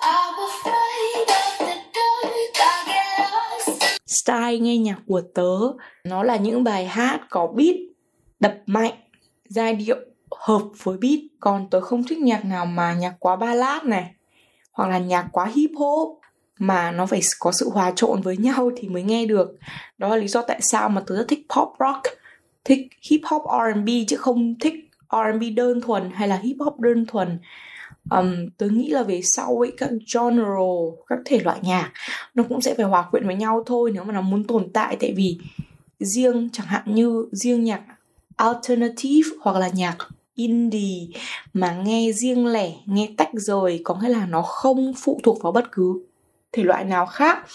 I'm 0.00 0.34
afraid 0.48 1.28
of 1.28 1.58
the 1.58 1.74
dark. 1.96 2.54
I 2.54 2.84
get 2.86 3.30
lost. 3.32 3.82
Style 4.06 4.58
nghe 4.58 4.76
nhạc 4.76 4.98
của 5.08 5.22
tớ, 5.34 5.58
nó 6.04 6.22
là 6.22 6.36
những 6.36 6.64
bài 6.64 6.86
hát 6.86 7.20
có 7.30 7.46
beat 7.46 7.76
đập 8.40 8.54
mạnh 8.66 8.94
giai 9.48 9.74
điệu 9.74 9.96
hợp 10.30 10.62
với 10.82 10.98
beat. 10.98 11.20
Còn 11.40 11.70
tớ 11.70 11.80
không 11.80 12.04
thích 12.04 12.18
nhạc 12.18 12.44
nào 12.44 12.66
mà 12.66 12.94
nhạc 12.94 13.14
quá 13.18 13.36
ballad 13.36 13.82
này 13.84 14.14
hoặc 14.72 14.88
là 14.88 14.98
nhạc 14.98 15.28
quá 15.32 15.46
hip 15.54 15.70
hop 15.76 16.18
mà 16.58 16.90
nó 16.90 17.06
phải 17.06 17.20
có 17.40 17.52
sự 17.52 17.70
hòa 17.70 17.92
trộn 17.96 18.20
với 18.20 18.36
nhau 18.36 18.70
thì 18.76 18.88
mới 18.88 19.02
nghe 19.02 19.26
được. 19.26 19.56
Đó 19.98 20.08
là 20.08 20.16
lý 20.16 20.28
do 20.28 20.42
tại 20.42 20.58
sao 20.62 20.88
mà 20.88 21.02
tớ 21.06 21.16
rất 21.16 21.28
thích 21.28 21.46
pop 21.56 21.68
rock 21.80 22.02
thích 22.66 22.88
hip 23.10 23.20
hop 23.24 23.42
R&B 23.42 23.88
chứ 24.08 24.16
không 24.16 24.54
thích 24.60 24.74
R&B 25.10 25.42
đơn 25.56 25.80
thuần 25.80 26.10
hay 26.14 26.28
là 26.28 26.36
hip 26.36 26.56
hop 26.60 26.80
đơn 26.80 27.06
thuần. 27.06 27.38
Um, 28.10 28.48
tớ 28.58 28.68
nghĩ 28.68 28.88
là 28.88 29.02
về 29.02 29.20
sau 29.22 29.58
ấy 29.64 29.72
các 29.76 29.90
genre 30.14 30.94
các 31.06 31.18
thể 31.24 31.40
loại 31.40 31.58
nhạc 31.62 31.92
nó 32.34 32.42
cũng 32.48 32.60
sẽ 32.60 32.74
phải 32.74 32.86
hòa 32.86 33.02
quyện 33.10 33.26
với 33.26 33.36
nhau 33.36 33.62
thôi 33.66 33.90
nếu 33.94 34.04
mà 34.04 34.12
nó 34.12 34.20
muốn 34.20 34.44
tồn 34.44 34.68
tại. 34.72 34.96
Tại 35.00 35.14
vì 35.16 35.38
riêng 35.98 36.48
chẳng 36.52 36.66
hạn 36.66 36.82
như 36.86 37.28
riêng 37.32 37.64
nhạc 37.64 37.80
alternative 38.36 39.28
hoặc 39.40 39.56
là 39.56 39.68
nhạc 39.68 39.96
indie 40.34 41.08
mà 41.52 41.74
nghe 41.74 42.12
riêng 42.12 42.46
lẻ, 42.46 42.72
nghe 42.86 43.08
tách 43.16 43.30
rời, 43.32 43.80
có 43.84 43.94
nghĩa 43.94 44.08
là 44.08 44.26
nó 44.26 44.42
không 44.42 44.92
phụ 44.96 45.20
thuộc 45.22 45.42
vào 45.42 45.52
bất 45.52 45.72
cứ 45.72 46.00
thể 46.52 46.62
loại 46.62 46.84
nào 46.84 47.06
khác 47.06 47.46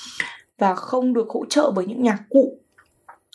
và 0.58 0.76
không 0.76 1.14
được 1.14 1.30
hỗ 1.30 1.46
trợ 1.46 1.72
bởi 1.76 1.86
những 1.86 2.04
nhạc 2.04 2.20
cụ. 2.30 2.58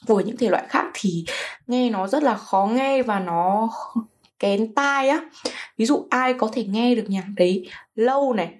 Của 0.06 0.20
những 0.20 0.36
thể 0.36 0.50
loại 0.50 0.64
khác 0.68 0.84
thì 0.94 1.24
nghe 1.66 1.90
nó 1.90 2.06
rất 2.06 2.22
là 2.22 2.36
khó 2.36 2.66
nghe 2.66 3.02
và 3.02 3.20
nó 3.20 3.70
kén 4.38 4.74
tai 4.74 5.08
á. 5.08 5.20
Ví 5.76 5.86
dụ 5.86 6.06
ai 6.10 6.34
có 6.34 6.48
thể 6.52 6.64
nghe 6.64 6.94
được 6.94 7.04
nhạc 7.08 7.24
đấy 7.36 7.68
lâu 7.94 8.32
này, 8.32 8.54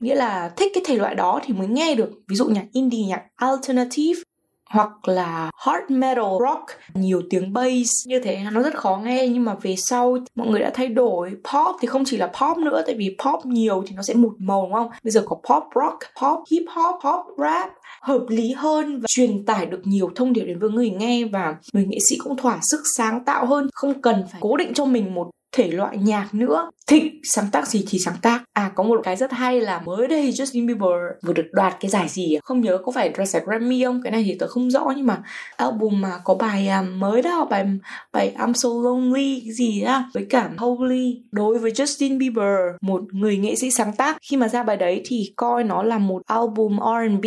nghĩa 0.00 0.14
là 0.14 0.52
thích 0.56 0.72
cái 0.74 0.84
thể 0.86 0.96
loại 0.96 1.14
đó 1.14 1.40
thì 1.44 1.54
mới 1.54 1.68
nghe 1.68 1.94
được. 1.94 2.10
Ví 2.28 2.36
dụ 2.36 2.46
nhạc 2.46 2.66
indie, 2.72 3.06
nhạc 3.06 3.22
alternative 3.36 4.20
hoặc 4.70 5.08
là 5.08 5.50
hard 5.56 5.84
metal 5.88 6.24
rock, 6.40 6.64
nhiều 6.94 7.22
tiếng 7.30 7.52
bass. 7.52 8.06
Như 8.06 8.20
thế 8.20 8.38
nó 8.52 8.62
rất 8.62 8.74
khó 8.74 9.00
nghe, 9.04 9.28
nhưng 9.28 9.44
mà 9.44 9.54
về 9.62 9.74
sau 9.76 10.18
mọi 10.34 10.48
người 10.48 10.60
đã 10.60 10.70
thay 10.74 10.88
đổi. 10.88 11.30
Pop 11.30 11.76
thì 11.80 11.88
không 11.88 12.04
chỉ 12.04 12.16
là 12.16 12.26
pop 12.26 12.58
nữa, 12.58 12.82
tại 12.86 12.94
vì 12.94 13.16
pop 13.24 13.46
nhiều 13.46 13.84
thì 13.86 13.96
nó 13.96 14.02
sẽ 14.02 14.14
một 14.14 14.32
màu, 14.38 14.62
đúng 14.62 14.72
không? 14.72 14.88
Bây 15.04 15.10
giờ 15.10 15.22
có 15.26 15.36
pop 15.36 15.64
rock, 15.74 15.98
pop 16.22 16.44
hip 16.50 16.62
hop, 16.74 16.94
pop 17.04 17.38
rap, 17.38 17.70
hợp 18.00 18.24
lý 18.28 18.52
hơn 18.52 19.00
và 19.00 19.06
truyền 19.08 19.44
tải 19.44 19.66
được 19.66 19.80
nhiều 19.84 20.10
thông 20.14 20.32
điệp 20.32 20.44
đến 20.44 20.58
với 20.58 20.70
người 20.70 20.90
nghe 20.90 21.24
và 21.24 21.56
người 21.72 21.86
nghệ 21.88 21.98
sĩ 22.08 22.16
cũng 22.18 22.36
thỏa 22.36 22.58
sức 22.62 22.80
sáng 22.96 23.24
tạo 23.24 23.46
hơn. 23.46 23.68
Không 23.72 24.02
cần 24.02 24.24
phải 24.32 24.40
cố 24.40 24.56
định 24.56 24.74
cho 24.74 24.84
mình 24.84 25.14
một 25.14 25.30
thể 25.56 25.70
loại 25.70 25.98
nhạc 25.98 26.28
nữa. 26.32 26.70
Thịnh 26.86 27.20
sáng 27.24 27.46
tác 27.52 27.68
gì 27.68 27.84
thì 27.88 27.98
sáng 27.98 28.16
tác. 28.22 28.42
À 28.52 28.70
có 28.74 28.82
một 28.82 29.00
cái 29.04 29.16
rất 29.16 29.32
hay 29.32 29.60
là 29.60 29.80
mới 29.84 30.08
đây 30.08 30.30
Justin 30.30 30.66
Bieber 30.66 30.90
vừa 31.22 31.32
được 31.32 31.46
đoạt 31.52 31.76
cái 31.80 31.90
giải 31.90 32.08
gì 32.08 32.38
không 32.44 32.60
nhớ 32.60 32.78
có 32.84 32.92
phải 32.92 33.08
đoạt 33.08 33.28
giải 33.28 33.42
Grammy 33.46 33.84
không 33.84 34.00
cái 34.02 34.12
này 34.12 34.22
thì 34.26 34.36
tôi 34.38 34.48
không 34.48 34.70
rõ 34.70 34.92
nhưng 34.96 35.06
mà 35.06 35.22
album 35.56 36.00
mà 36.00 36.18
có 36.24 36.34
bài 36.34 36.68
à, 36.68 36.82
mới 36.82 37.22
đó 37.22 37.46
bài 37.50 37.66
bài 38.12 38.34
I'm 38.38 38.52
so 38.52 38.68
lonely 38.68 39.52
gì 39.52 39.82
á 39.82 40.04
với 40.14 40.26
cả 40.30 40.50
Holy. 40.58 41.22
Đối 41.32 41.58
với 41.58 41.70
Justin 41.70 42.18
Bieber 42.18 42.58
một 42.80 43.02
người 43.12 43.36
nghệ 43.36 43.54
sĩ 43.54 43.70
sáng 43.70 43.92
tác 43.96 44.16
khi 44.22 44.36
mà 44.36 44.48
ra 44.48 44.62
bài 44.62 44.76
đấy 44.76 45.02
thì 45.04 45.32
coi 45.36 45.64
nó 45.64 45.82
là 45.82 45.98
một 45.98 46.22
album 46.26 46.78
R&B 46.78 47.26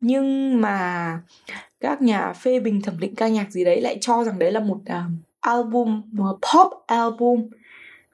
nhưng 0.00 0.60
mà 0.60 1.18
các 1.80 2.02
nhà 2.02 2.32
phê 2.32 2.60
bình 2.60 2.82
thẩm 2.82 3.00
định 3.00 3.14
ca 3.14 3.28
nhạc 3.28 3.50
gì 3.50 3.64
đấy 3.64 3.80
lại 3.80 3.98
cho 4.00 4.24
rằng 4.24 4.38
đấy 4.38 4.52
là 4.52 4.60
một 4.60 4.78
uh, 4.80 5.12
album, 5.44 6.02
một 6.12 6.38
pop 6.54 6.72
album. 6.86 7.48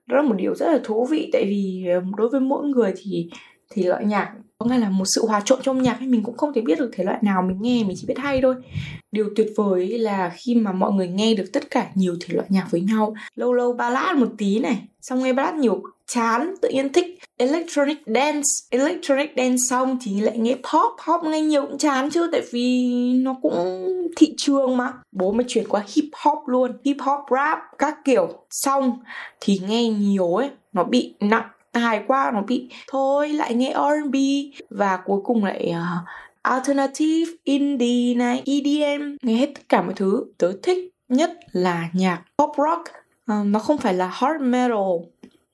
Đó 0.07 0.17
là 0.17 0.23
một 0.23 0.35
điều 0.39 0.55
rất 0.55 0.67
là 0.73 0.81
thú 0.85 1.07
vị, 1.11 1.31
tại 1.33 1.45
vì 1.45 1.87
ờ, 1.95 2.03
đối 2.17 2.29
với 2.29 2.41
mỗi 2.41 2.67
người 2.67 2.93
thì 2.97 3.31
thì 3.71 3.83
loại 3.83 4.05
nhạc 4.05 4.35
có 4.61 4.67
nghĩa 4.67 4.79
là 4.79 4.91
một 4.91 5.05
sự 5.15 5.27
hòa 5.27 5.43
trộn 5.45 5.59
trong 5.63 5.83
nhạc 5.83 6.03
mình 6.03 6.23
cũng 6.23 6.37
không 6.37 6.53
thể 6.53 6.61
biết 6.61 6.79
được 6.79 6.91
thể 6.93 7.05
loại 7.05 7.19
nào 7.23 7.43
mình 7.43 7.59
nghe, 7.61 7.85
mình 7.85 7.97
chỉ 8.01 8.05
biết 8.07 8.19
hay 8.19 8.41
thôi. 8.43 8.55
Điều 9.13 9.31
tuyệt 9.37 9.47
vời 9.57 9.99
là 9.99 10.33
khi 10.37 10.55
mà 10.55 10.73
mọi 10.73 10.93
người 10.93 11.09
nghe 11.09 11.35
được 11.35 11.45
tất 11.53 11.71
cả 11.71 11.87
nhiều 11.95 12.17
thể 12.21 12.35
loại 12.35 12.47
nhạc 12.51 12.67
với 12.71 12.81
nhau, 12.81 13.15
lâu 13.35 13.53
lâu 13.53 13.73
ballad 13.73 14.17
một 14.17 14.29
tí 14.39 14.59
này, 14.59 14.83
xong 15.01 15.23
nghe 15.23 15.33
ballad 15.33 15.55
nhiều, 15.55 15.83
chán, 16.07 16.55
tự 16.63 16.69
nhiên 16.69 16.93
thích. 16.93 17.07
Electronic 17.37 17.99
dance 18.07 18.49
electronic 18.71 19.33
dance 19.37 19.57
xong 19.69 19.99
thì 20.03 20.21
lại 20.21 20.39
nghe 20.39 20.55
pop 20.55 20.93
pop 21.07 21.25
nghe 21.25 21.41
nhiều 21.41 21.67
cũng 21.67 21.79
chán 21.79 22.11
chứ, 22.11 22.29
tại 22.33 22.43
vì 22.53 22.93
nó 23.15 23.35
cũng 23.43 23.87
thị 24.17 24.35
trường 24.37 24.77
mà. 24.77 24.93
Bố 25.13 25.33
mới 25.33 25.45
chuyển 25.49 25.69
qua 25.69 25.85
hip 25.95 26.05
hop 26.25 26.39
luôn, 26.47 26.73
hip 26.85 26.97
hop, 27.01 27.21
rap 27.31 27.59
các 27.79 27.99
kiểu. 28.05 28.29
Xong 28.51 28.99
thì 29.41 29.61
nghe 29.69 29.89
nhiều 29.89 30.35
ấy, 30.35 30.51
nó 30.73 30.85
bị 30.85 31.15
nặng 31.21 31.49
tài 31.73 32.03
quá 32.07 32.31
nó 32.35 32.43
bị 32.43 32.69
thôi 32.89 33.29
lại 33.29 33.55
nghe 33.55 33.75
R&B 33.75 34.17
và 34.71 34.97
cuối 34.97 35.21
cùng 35.25 35.45
lại 35.45 35.75
uh, 35.77 36.09
alternative 36.43 37.33
indie 37.45 38.15
này 38.15 38.43
EDM 38.47 39.17
nghe 39.23 39.35
hết 39.35 39.53
tất 39.55 39.63
cả 39.69 39.83
mọi 39.83 39.95
thứ. 39.97 40.25
Tớ 40.39 40.53
thích 40.63 40.95
nhất 41.09 41.39
là 41.53 41.89
nhạc 41.93 42.23
pop 42.39 42.51
rock. 42.57 42.83
Uh, 43.33 43.47
nó 43.47 43.59
không 43.59 43.79
phải 43.79 43.95
là 43.95 44.07
hard 44.07 44.41
metal 44.41 44.79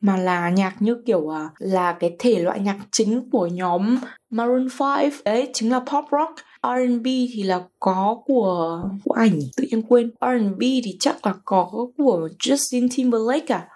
mà 0.01 0.17
là 0.17 0.51
nhạc 0.51 0.83
như 0.83 1.03
kiểu 1.07 1.19
uh, 1.19 1.35
là 1.59 1.93
cái 1.93 2.17
thể 2.19 2.39
loại 2.39 2.61
nhạc 2.61 2.77
chính 2.91 3.31
của 3.31 3.47
nhóm 3.47 3.97
Maroon 4.31 4.69
5 4.81 5.11
đấy 5.25 5.51
chính 5.55 5.71
là 5.71 5.81
pop 5.81 6.05
rock. 6.13 6.35
R&B 6.63 7.05
thì 7.05 7.43
là 7.43 7.63
có 7.81 8.19
của 8.27 8.83
của 9.05 9.15
ảnh 9.15 9.41
tự 9.57 9.65
nhiên 9.71 9.83
quên. 9.83 10.11
R&B 10.21 10.61
thì 10.61 10.97
chắc 11.01 11.27
là 11.27 11.35
có 11.45 11.71
của 11.97 12.29
Justin 12.39 12.89
Timberlake 12.97 13.55
à? 13.55 13.69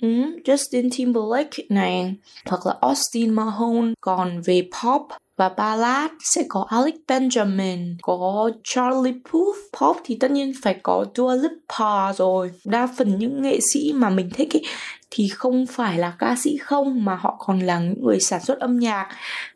Ừ, 0.00 0.08
Justin 0.44 0.90
Timberlake 0.96 1.64
này 1.68 2.14
hoặc 2.46 2.66
là 2.66 2.74
Austin 2.80 3.30
Mahone 3.30 3.92
còn 4.00 4.40
về 4.40 4.62
pop 4.82 5.02
và 5.36 5.48
ballad 5.48 6.10
sẽ 6.24 6.44
có 6.48 6.66
Alex 6.68 6.94
Benjamin, 7.08 7.96
có 8.02 8.50
Charlie 8.64 9.14
Puth. 9.30 9.56
Pop 9.80 9.96
thì 10.04 10.16
tất 10.20 10.30
nhiên 10.30 10.52
phải 10.62 10.80
có 10.82 11.04
Dua 11.14 11.34
Lipa 11.34 12.12
rồi. 12.12 12.50
Đa 12.64 12.88
phần 12.98 13.18
những 13.18 13.42
nghệ 13.42 13.58
sĩ 13.72 13.92
mà 13.92 14.10
mình 14.10 14.30
thích 14.34 14.56
ấy, 14.56 14.62
thì 15.10 15.28
không 15.28 15.66
phải 15.66 15.98
là 15.98 16.16
ca 16.18 16.36
sĩ 16.38 16.56
không 16.56 17.04
mà 17.04 17.14
họ 17.14 17.36
còn 17.38 17.58
là 17.60 17.80
những 17.80 18.04
người 18.04 18.20
sản 18.20 18.40
xuất 18.40 18.58
âm 18.58 18.78
nhạc, 18.78 19.08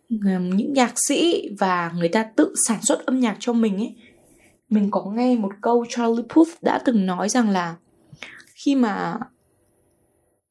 những 0.09 0.73
nhạc 0.73 0.93
sĩ 1.09 1.49
và 1.59 1.93
người 1.97 2.09
ta 2.09 2.25
tự 2.37 2.55
sản 2.67 2.83
xuất 2.83 3.07
âm 3.07 3.21
nhạc 3.21 3.37
cho 3.41 3.53
mình 3.53 3.77
ấy. 3.77 3.95
Mình 4.69 4.91
có 4.91 5.05
nghe 5.17 5.37
một 5.37 5.53
câu 5.61 5.85
Charlie 5.89 6.27
Puth 6.29 6.51
đã 6.63 6.79
từng 6.85 7.07
nói 7.07 7.29
rằng 7.29 7.51
là 7.51 7.75
khi 8.55 8.75
mà 8.75 9.19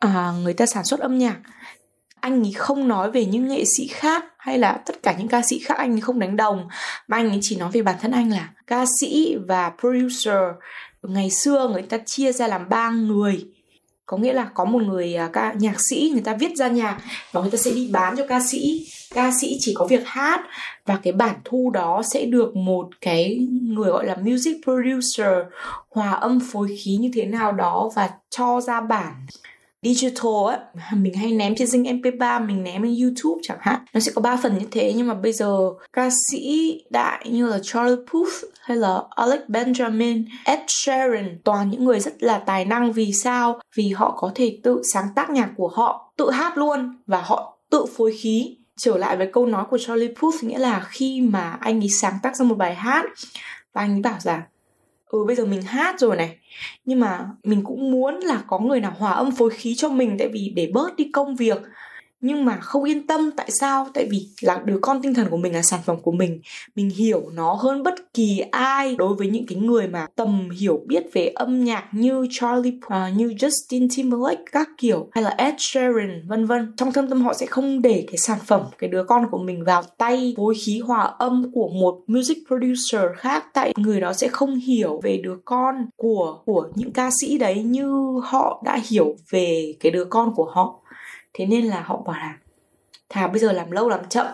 à, 0.04 0.34
người 0.44 0.54
ta 0.54 0.66
sản 0.66 0.84
xuất 0.84 1.00
âm 1.00 1.18
nhạc. 1.18 1.38
Anh 2.20 2.44
ấy 2.44 2.52
không 2.52 2.88
nói 2.88 3.12
về 3.12 3.26
những 3.26 3.48
nghệ 3.48 3.64
sĩ 3.78 3.88
khác 3.88 4.26
hay 4.38 4.58
là 4.58 4.82
tất 4.86 5.04
cả 5.04 5.16
những 5.18 5.28
ca 5.28 5.42
sĩ 5.50 5.60
khác 5.60 5.78
anh 5.78 5.94
ấy 5.94 6.02
không 6.02 6.20
đánh 6.20 6.38
đồng. 6.38 6.68
Mà 7.08 7.18
anh 7.18 7.30
ấy 7.30 7.40
chỉ 7.42 7.56
nói 7.56 7.70
về 7.74 7.82
bản 7.82 7.96
thân 8.02 8.12
anh 8.12 8.32
là 8.32 8.50
ca 8.68 8.86
sĩ 9.00 9.36
và 9.48 9.72
producer. 9.80 10.42
Ngày 11.04 11.30
xưa 11.30 11.70
người 11.70 11.82
ta 11.82 11.98
chia 12.06 12.32
ra 12.32 12.48
làm 12.48 12.70
ba 12.70 12.90
người. 12.90 13.46
Có 14.06 14.18
nghĩa 14.18 14.34
là 14.34 14.48
có 14.54 14.66
một 14.66 14.82
người 14.82 15.16
à, 15.16 15.30
ca 15.34 15.54
nhạc 15.54 15.76
sĩ 15.90 16.10
người 16.14 16.22
ta 16.22 16.34
viết 16.34 16.58
ra 16.58 16.68
nhạc 16.68 16.98
và 17.32 17.42
người 17.42 17.52
ta 17.52 17.58
sẽ 17.58 17.72
đi 17.72 17.90
bán 17.92 18.18
cho 18.18 18.28
ca 18.28 18.40
sĩ. 18.40 18.88
Ca 19.14 19.32
sĩ 19.42 19.58
chỉ 19.60 19.74
có 19.76 19.86
việc 19.86 20.04
hát 20.06 20.42
và 20.86 21.00
cái 21.04 21.14
bản 21.14 21.36
thu 21.46 21.72
đó 21.74 22.02
sẽ 22.14 22.26
được 22.26 22.56
một 22.56 22.90
cái 23.02 23.48
người 23.62 23.92
gọi 23.92 24.06
là 24.06 24.16
music 24.16 24.58
producer 24.64 25.38
hòa 25.90 26.12
âm 26.12 26.40
phối 26.52 26.68
khí 26.84 26.96
như 26.96 27.12
thế 27.14 27.26
nào 27.26 27.52
đó 27.52 27.90
và 27.96 28.10
cho 28.30 28.62
ra 28.62 28.82
bản 28.82 29.14
digital 29.84 30.50
á 30.50 30.60
mình 30.96 31.14
hay 31.14 31.32
ném 31.32 31.56
trên 31.56 31.68
dinh 31.68 31.84
mp3 31.84 32.46
mình 32.46 32.64
ném 32.64 32.82
lên 32.82 32.96
youtube 33.02 33.42
chẳng 33.44 33.58
hạn. 33.62 33.80
Nó 33.94 34.00
sẽ 34.00 34.12
có 34.16 34.22
ba 34.22 34.36
phần 34.36 34.58
như 34.58 34.66
thế 34.72 34.94
nhưng 34.96 35.08
mà 35.08 35.14
bây 35.14 35.34
giờ 35.34 35.58
ca 35.94 36.10
sĩ 36.30 36.74
đại 36.90 37.30
như 37.30 37.48
là 37.48 37.60
Charlie 37.64 38.06
Puth 38.12 38.34
hay 38.62 38.78
là 38.78 39.02
Alex 39.10 39.40
Benjamin, 39.48 40.26
Ed 40.46 40.60
Sheeran 40.68 41.38
toàn 41.44 41.70
những 41.70 41.86
người 41.86 42.00
rất 42.00 42.24
là 42.24 42.38
tài 42.38 42.66
năng. 42.66 42.94
Vì 42.94 43.14
sao? 43.14 43.60
Vì 43.76 43.90
họ 43.90 44.16
có 44.18 44.32
thể 44.36 44.60
tự 44.64 44.82
sáng 44.94 45.08
tác 45.16 45.30
nhạc 45.30 45.50
của 45.58 45.68
họ, 45.68 46.14
tự 46.18 46.32
hát 46.32 46.58
luôn 46.58 46.98
và 47.08 47.22
họ 47.22 47.58
tự 47.70 47.86
phối 47.98 48.14
khí. 48.22 48.58
Trở 48.78 48.98
lại 48.98 49.18
với 49.18 49.30
câu 49.34 49.46
nói 49.46 49.66
của 49.70 49.78
Charlie 49.78 50.14
Puth 50.22 50.44
nghĩa 50.44 50.60
là 50.60 50.88
khi 50.90 51.22
mà 51.22 51.58
anh 51.60 51.84
ấy 51.84 51.90
sáng 51.90 52.14
tác 52.24 52.36
ra 52.36 52.46
một 52.46 52.56
bài 52.56 52.76
hát 52.76 53.06
và 53.74 53.82
anh 53.82 53.96
ấy 53.96 54.02
bảo 54.02 54.20
rằng 54.20 54.42
ừ 55.14 55.24
bây 55.28 55.36
giờ 55.36 55.46
mình 55.46 55.62
hát 55.62 56.00
rồi 56.00 56.16
này. 56.18 56.38
Nhưng 56.86 57.00
mà 57.00 57.30
mình 57.44 57.62
cũng 57.64 57.92
muốn 57.92 58.16
là 58.20 58.44
có 58.48 58.60
người 58.60 58.80
nào 58.82 58.94
hòa 59.00 59.12
âm 59.12 59.32
phối 59.32 59.50
khí 59.50 59.76
cho 59.78 59.90
mình, 59.90 60.16
tại 60.20 60.28
vì 60.34 60.54
để 60.56 60.72
bớt 60.74 60.96
đi 60.98 61.10
công 61.14 61.36
việc 61.36 61.58
nhưng 62.24 62.46
mà 62.46 62.58
không 62.62 62.84
yên 62.84 63.08
tâm 63.08 63.32
tại 63.38 63.52
sao? 63.52 63.88
Tại 63.94 64.08
vì 64.12 64.28
là 64.42 64.62
đứa 64.66 64.80
con 64.82 65.02
tinh 65.02 65.14
thần 65.14 65.30
của 65.30 65.38
mình 65.38 65.54
là 65.54 65.62
sản 65.62 65.80
phẩm 65.86 65.98
của 66.02 66.12
mình. 66.12 66.42
Mình 66.76 66.90
hiểu 66.90 67.30
nó 67.34 67.54
hơn 67.54 67.84
bất 67.84 68.14
kỳ 68.14 68.40
ai 68.52 68.96
đối 68.96 69.16
với 69.16 69.28
những 69.28 69.46
cái 69.48 69.58
người 69.58 69.88
mà 69.88 70.08
tầm 70.16 70.50
hiểu 70.50 70.82
biết 70.88 71.04
về 71.14 71.28
âm 71.28 71.64
nhạc 71.64 71.84
như 71.92 72.28
Charlie 72.32 72.74
uh, 72.76 73.18
như 73.18 73.28
Justin 73.28 73.88
Timberlake 73.96 74.44
các 74.52 74.70
kiểu 74.78 75.08
hay 75.12 75.24
là 75.24 75.30
Ed 75.30 75.54
Sheeran 75.58 76.28
vân 76.28 76.46
vân. 76.46 76.74
Trong 76.78 76.92
thâm 76.92 77.10
tâm 77.10 77.22
họ 77.22 77.34
sẽ 77.34 77.46
không 77.46 77.82
để 77.82 78.04
cái 78.08 78.18
sản 78.18 78.40
phẩm 78.46 78.62
cái 78.78 78.90
đứa 78.90 79.04
con 79.04 79.30
của 79.32 79.38
mình 79.38 79.64
vào 79.64 79.84
tay 79.98 80.34
phối 80.38 80.56
khí 80.56 80.80
hòa 80.80 81.04
âm 81.04 81.52
của 81.54 81.68
một 81.68 82.02
music 82.08 82.38
producer 82.48 83.02
khác. 83.18 83.46
Tại 83.54 83.74
người 83.78 84.02
đó 84.02 84.14
sẽ 84.14 84.28
không 84.28 84.56
hiểu 84.56 85.00
về 85.04 85.20
đứa 85.24 85.36
con 85.46 85.76
của 85.96 86.40
của 86.46 86.68
những 86.76 86.92
ca 86.92 87.10
sĩ 87.22 87.38
đấy 87.38 87.64
như 87.64 88.20
họ 88.24 88.62
đã 88.66 88.80
hiểu 88.90 89.16
về 89.30 89.76
cái 89.80 89.92
đứa 89.92 90.06
con 90.06 90.34
của 90.36 90.52
họ 90.54 90.80
thế 91.34 91.46
nên 91.46 91.66
là 91.66 91.82
họ 91.82 91.98
bảo 91.98 92.16
là 92.20 92.38
thà 93.10 93.28
bây 93.28 93.40
giờ 93.40 93.52
làm 93.52 93.72
lâu 93.72 93.90
làm 93.90 94.10
chậm 94.10 94.28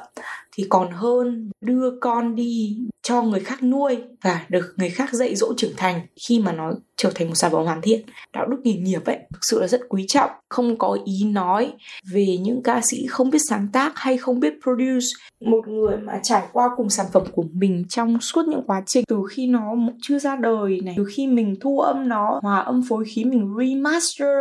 thì 0.60 0.66
còn 0.70 0.92
hơn 0.92 1.52
đưa 1.62 1.92
con 2.02 2.36
đi 2.36 2.78
cho 3.02 3.22
người 3.22 3.40
khác 3.40 3.64
nuôi 3.64 3.98
và 4.22 4.46
được 4.50 4.74
người 4.78 4.90
khác 4.90 5.14
dạy 5.14 5.36
dỗ 5.36 5.54
trưởng 5.58 5.76
thành 5.78 6.02
khi 6.28 6.40
mà 6.40 6.52
nó 6.52 6.72
trở 6.96 7.12
thành 7.16 7.28
một 7.28 7.36
sản 7.36 7.52
phẩm 7.52 7.66
hoàn 7.66 7.82
thiện. 7.82 8.02
Đạo 8.34 8.48
đức 8.48 8.58
nghề 8.64 8.74
nghiệp 8.74 9.06
ấy 9.06 9.18
thực 9.34 9.40
sự 9.42 9.62
là 9.62 9.68
rất 9.68 9.82
quý 9.90 10.06
trọng. 10.08 10.30
Không 10.50 10.78
có 10.78 10.98
ý 11.06 11.24
nói 11.24 11.74
về 12.12 12.38
những 12.42 12.64
ca 12.64 12.82
sĩ 12.84 13.08
không 13.08 13.30
biết 13.30 13.40
sáng 13.50 13.68
tác 13.74 13.92
hay 13.96 14.18
không 14.18 14.40
biết 14.40 14.54
produce. 14.64 15.08
Một 15.40 15.68
người 15.68 15.98
mà 15.98 16.20
trải 16.24 16.44
qua 16.54 16.70
cùng 16.78 16.90
sản 16.90 17.06
phẩm 17.14 17.24
của 17.32 17.44
mình 17.54 17.86
trong 17.90 18.20
suốt 18.22 18.48
những 18.48 18.64
quá 18.68 18.84
trình 18.86 19.06
từ 19.08 19.18
khi 19.32 19.48
nó 19.48 19.76
chưa 20.02 20.20
ra 20.20 20.36
đời 20.36 20.80
này 20.84 20.94
từ 20.98 21.06
khi 21.16 21.28
mình 21.28 21.56
thu 21.62 21.80
âm 21.80 22.10
nó 22.10 22.40
hòa 22.42 22.60
âm 22.60 22.82
phối 22.90 23.06
khí 23.06 23.26
mình 23.26 23.56
remaster 23.60 24.38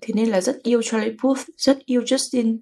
thế 0.00 0.14
nên 0.14 0.28
là 0.28 0.40
rất 0.40 0.62
yêu 0.62 0.82
Charlie 0.82 1.16
Puth 1.22 1.40
rất 1.56 1.78
yêu 1.86 2.02
Justin 2.02 2.58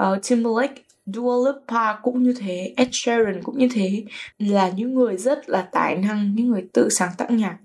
uh, 0.00 0.28
Timberlake. 0.28 0.84
Dua 1.06 1.46
Lipa 1.46 1.94
cũng 2.02 2.22
như 2.22 2.34
thế, 2.38 2.72
Ed 2.76 2.88
Sheeran 2.92 3.42
cũng 3.42 3.58
như 3.58 3.68
thế 3.72 4.04
là 4.38 4.70
những 4.70 4.94
người 4.94 5.16
rất 5.16 5.48
là 5.48 5.62
tài 5.62 5.96
năng, 5.96 6.34
những 6.34 6.48
người 6.48 6.64
tự 6.72 6.88
sáng 6.90 7.10
tác 7.18 7.30
nhạc. 7.30 7.56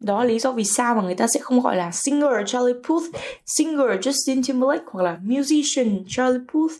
Đó 0.00 0.18
là 0.18 0.24
lý 0.24 0.38
do 0.38 0.52
vì 0.52 0.64
sao 0.64 0.94
mà 0.94 1.02
người 1.02 1.14
ta 1.14 1.26
sẽ 1.34 1.40
không 1.40 1.60
gọi 1.60 1.76
là 1.76 1.90
singer 1.90 2.32
Charlie 2.46 2.74
Puth, 2.88 3.04
singer 3.46 3.90
Justin 4.00 4.42
Timberlake 4.46 4.84
hoặc 4.86 5.02
là 5.02 5.18
musician 5.22 6.04
Charlie 6.08 6.44
Puth 6.52 6.72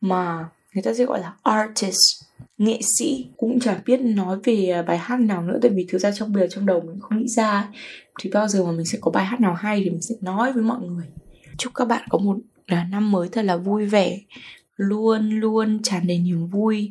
mà 0.00 0.48
người 0.74 0.82
ta 0.82 0.94
sẽ 0.94 1.04
gọi 1.04 1.20
là 1.20 1.32
artist 1.42 2.24
nghệ 2.58 2.80
sĩ. 2.98 3.26
Cũng 3.36 3.60
chẳng 3.60 3.80
biết 3.86 4.00
nói 4.00 4.38
về 4.44 4.70
à, 4.70 4.82
bài 4.82 4.98
hát 4.98 5.20
nào 5.20 5.42
nữa 5.42 5.58
tại 5.62 5.70
vì 5.74 5.86
thực 5.88 5.98
ra 5.98 6.12
trong 6.12 6.32
bìa 6.32 6.46
trong 6.48 6.66
đầu 6.66 6.80
mình 6.80 7.00
không 7.00 7.18
nghĩ 7.18 7.28
ra 7.28 7.68
thì 8.20 8.30
bao 8.30 8.48
giờ 8.48 8.64
mà 8.64 8.72
mình 8.72 8.86
sẽ 8.86 8.98
có 9.00 9.10
bài 9.10 9.24
hát 9.24 9.40
nào 9.40 9.54
hay 9.54 9.80
thì 9.84 9.90
mình 9.90 10.02
sẽ 10.02 10.14
nói 10.20 10.52
với 10.52 10.62
mọi 10.62 10.80
người. 10.80 11.06
Chúc 11.58 11.72
các 11.74 11.84
bạn 11.84 12.02
có 12.10 12.18
một 12.18 12.36
à, 12.66 12.86
năm 12.90 13.12
mới 13.12 13.28
thật 13.28 13.42
là 13.42 13.56
vui 13.56 13.86
vẻ 13.86 14.18
luôn 14.76 15.30
luôn 15.30 15.82
tràn 15.82 16.06
đầy 16.06 16.18
niềm 16.18 16.46
vui 16.46 16.90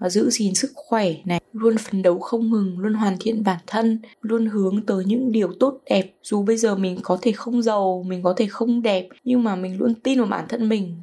và 0.00 0.08
giữ 0.08 0.30
gìn 0.30 0.54
sức 0.54 0.72
khỏe 0.74 1.14
này. 1.24 1.40
Luôn 1.52 1.76
phấn 1.78 2.02
đấu 2.02 2.18
không 2.18 2.50
ngừng, 2.50 2.78
luôn 2.78 2.94
hoàn 2.94 3.16
thiện 3.20 3.44
bản 3.44 3.58
thân, 3.66 3.98
luôn 4.20 4.46
hướng 4.46 4.86
tới 4.86 5.04
những 5.04 5.32
điều 5.32 5.52
tốt 5.60 5.78
đẹp. 5.90 6.14
Dù 6.22 6.42
bây 6.42 6.56
giờ 6.56 6.76
mình 6.76 6.98
có 7.02 7.18
thể 7.22 7.32
không 7.32 7.62
giàu, 7.62 8.04
mình 8.06 8.22
có 8.22 8.34
thể 8.36 8.46
không 8.46 8.82
đẹp, 8.82 9.08
nhưng 9.24 9.44
mà 9.44 9.56
mình 9.56 9.78
luôn 9.78 9.94
tin 9.94 10.18
vào 10.18 10.28
bản 10.28 10.44
thân 10.48 10.68
mình, 10.68 10.96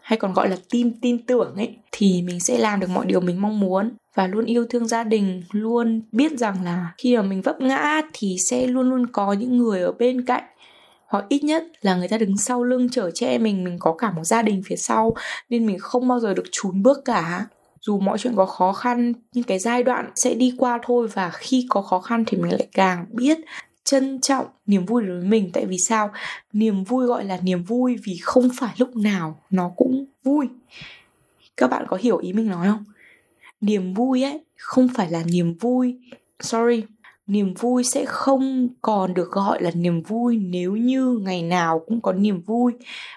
hay 0.00 0.18
còn 0.18 0.32
gọi 0.32 0.48
là 0.48 0.56
tin 0.70 1.00
tin 1.00 1.26
tưởng 1.26 1.54
ấy, 1.56 1.76
thì 1.92 2.22
mình 2.22 2.40
sẽ 2.40 2.58
làm 2.58 2.80
được 2.80 2.90
mọi 2.90 3.06
điều 3.06 3.20
mình 3.20 3.42
mong 3.42 3.60
muốn. 3.60 3.90
Và 4.14 4.26
luôn 4.26 4.44
yêu 4.44 4.66
thương 4.70 4.86
gia 4.86 5.04
đình, 5.04 5.42
luôn 5.52 6.02
biết 6.12 6.38
rằng 6.38 6.64
là 6.64 6.94
khi 6.98 7.16
mà 7.16 7.22
mình 7.22 7.42
vấp 7.42 7.60
ngã 7.60 8.02
thì 8.12 8.36
sẽ 8.38 8.66
luôn 8.66 8.90
luôn 8.90 9.06
có 9.06 9.32
những 9.32 9.58
người 9.58 9.80
ở 9.80 9.92
bên 9.92 10.24
cạnh 10.24 10.44
hoặc 11.12 11.24
ít 11.28 11.44
nhất 11.44 11.64
là 11.80 11.96
người 11.96 12.08
ta 12.08 12.18
đứng 12.18 12.36
sau 12.36 12.64
lưng 12.64 12.88
chở 12.88 13.10
che 13.14 13.38
mình 13.38 13.64
mình 13.64 13.76
có 13.78 13.94
cả 13.98 14.10
một 14.10 14.24
gia 14.24 14.42
đình 14.42 14.62
phía 14.66 14.76
sau, 14.76 15.14
nên 15.48 15.66
mình 15.66 15.78
không 15.78 16.08
bao 16.08 16.20
giờ 16.20 16.34
được 16.34 16.44
trốn 16.52 16.82
bước 16.82 17.04
cả. 17.04 17.46
Dù 17.80 17.98
mọi 17.98 18.18
chuyện 18.18 18.36
có 18.36 18.46
khó 18.46 18.72
khăn 18.72 19.12
nhưng 19.32 19.44
cái 19.44 19.58
giai 19.58 19.82
đoạn 19.82 20.10
sẽ 20.14 20.34
đi 20.34 20.54
qua 20.58 20.78
thôi 20.82 21.08
và 21.14 21.30
khi 21.30 21.66
có 21.70 21.82
khó 21.82 22.00
khăn 22.00 22.24
thì 22.26 22.38
mình 22.38 22.52
lại 22.52 22.68
càng 22.72 23.06
biết 23.10 23.38
trân 23.84 24.20
trọng 24.20 24.46
niềm 24.66 24.86
vui 24.86 25.02
đối 25.02 25.18
với 25.18 25.28
mình. 25.28 25.50
Tại 25.52 25.66
vì 25.66 25.78
sao? 25.78 26.10
Niềm 26.52 26.84
vui 26.84 27.06
gọi 27.06 27.24
là 27.24 27.38
niềm 27.42 27.62
vui 27.62 27.96
vì 28.04 28.16
không 28.22 28.48
phải 28.60 28.74
lúc 28.76 28.96
nào 28.96 29.42
nó 29.50 29.72
cũng 29.76 30.04
vui. 30.24 30.48
Các 31.56 31.70
bạn 31.70 31.84
có 31.88 31.96
hiểu 31.96 32.18
ý 32.18 32.32
mình 32.32 32.48
nói 32.48 32.66
không? 32.66 32.84
Niềm 33.60 33.94
vui 33.94 34.22
ấy, 34.22 34.40
không 34.56 34.88
phải 34.94 35.10
là 35.10 35.22
niềm 35.26 35.54
vui. 35.60 35.98
Sorry 36.40 36.82
niềm 37.26 37.54
vui 37.54 37.84
sẽ 37.84 38.04
không 38.04 38.68
còn 38.82 39.14
được 39.14 39.30
gọi 39.30 39.62
là 39.62 39.70
niềm 39.74 40.02
vui 40.02 40.36
nếu 40.36 40.76
như 40.76 41.20
ngày 41.22 41.42
nào 41.42 41.82
cũng 41.86 42.00
có 42.00 42.12
niềm 42.12 42.40
vui. 42.40 42.72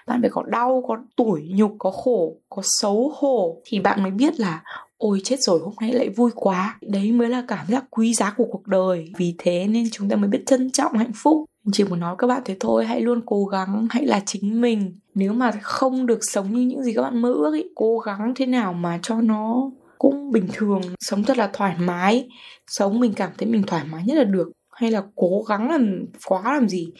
Bạn 0.06 0.20
phải 0.20 0.30
có 0.30 0.42
đau, 0.42 0.84
có 0.88 0.96
tủi 1.16 1.42
nhục, 1.48 1.74
có 1.78 1.90
khổ, 1.90 2.36
có 2.48 2.62
xấu 2.64 3.12
hổ 3.16 3.56
thì 3.64 3.80
bạn 3.80 4.02
mới 4.02 4.10
biết 4.10 4.40
là, 4.40 4.62
ôi, 4.98 5.20
chết 5.24 5.40
rồi, 5.40 5.60
hôm 5.62 5.74
nay 5.80 5.92
lại 5.92 6.08
vui 6.08 6.30
quá. 6.34 6.78
Đấy 6.80 7.12
mới 7.12 7.28
là 7.28 7.44
cảm 7.48 7.66
giác 7.68 7.84
quý 7.90 8.14
giá 8.14 8.34
của 8.36 8.46
cuộc 8.50 8.66
đời. 8.66 9.12
Vì 9.16 9.34
thế 9.38 9.66
nên 9.68 9.86
chúng 9.92 10.08
ta 10.08 10.16
mới 10.16 10.28
biết 10.28 10.42
trân 10.46 10.70
trọng 10.70 10.92
hạnh 10.92 11.12
phúc. 11.14 11.44
Chỉ 11.72 11.84
muốn 11.84 12.00
nói 12.00 12.14
các 12.18 12.26
bạn 12.26 12.42
thế 12.44 12.56
thôi, 12.60 12.84
hãy 12.84 13.00
luôn 13.00 13.20
cố 13.26 13.44
gắng, 13.44 13.86
hãy 13.90 14.06
là 14.06 14.22
chính 14.26 14.60
mình. 14.60 14.98
Nếu 15.14 15.32
mà 15.32 15.50
không 15.62 16.06
được 16.06 16.18
sống 16.22 16.52
như 16.52 16.60
những 16.60 16.82
gì 16.82 16.92
các 16.94 17.02
bạn 17.02 17.22
mơ 17.22 17.32
ước 17.32 17.54
ý, 17.54 17.64
cố 17.74 17.98
gắng 17.98 18.32
thế 18.36 18.46
nào 18.46 18.72
mà 18.72 18.98
cho 19.02 19.20
nó 19.20 19.70
cũng 20.06 20.30
bình 20.30 20.48
thường, 20.52 20.80
sống 21.00 21.22
thật 21.22 21.38
là 21.38 21.50
thoải 21.52 21.76
mái. 21.78 22.28
Sống 22.66 23.00
mình 23.00 23.12
cảm 23.12 23.30
thấy 23.38 23.48
mình 23.48 23.62
thoải 23.66 23.84
mái 23.90 24.04
nhất 24.06 24.16
là 24.16 24.24
được, 24.24 24.52
hay 24.72 24.90
là 24.90 25.02
cố 25.14 25.44
gắng 25.48 25.70
làm, 25.70 26.04
quá 26.26 26.42
làm 26.54 26.68
gì, 26.68 26.92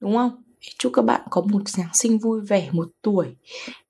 đúng 0.00 0.14
không? 0.14 0.42
Chúc 0.78 0.92
các 0.94 1.02
bạn 1.02 1.20
có 1.30 1.40
một 1.40 1.68
giáng 1.68 1.88
sinh 2.02 2.18
vui 2.18 2.40
vẻ, 2.40 2.68
một 2.72 2.88
tuổi 3.02 3.26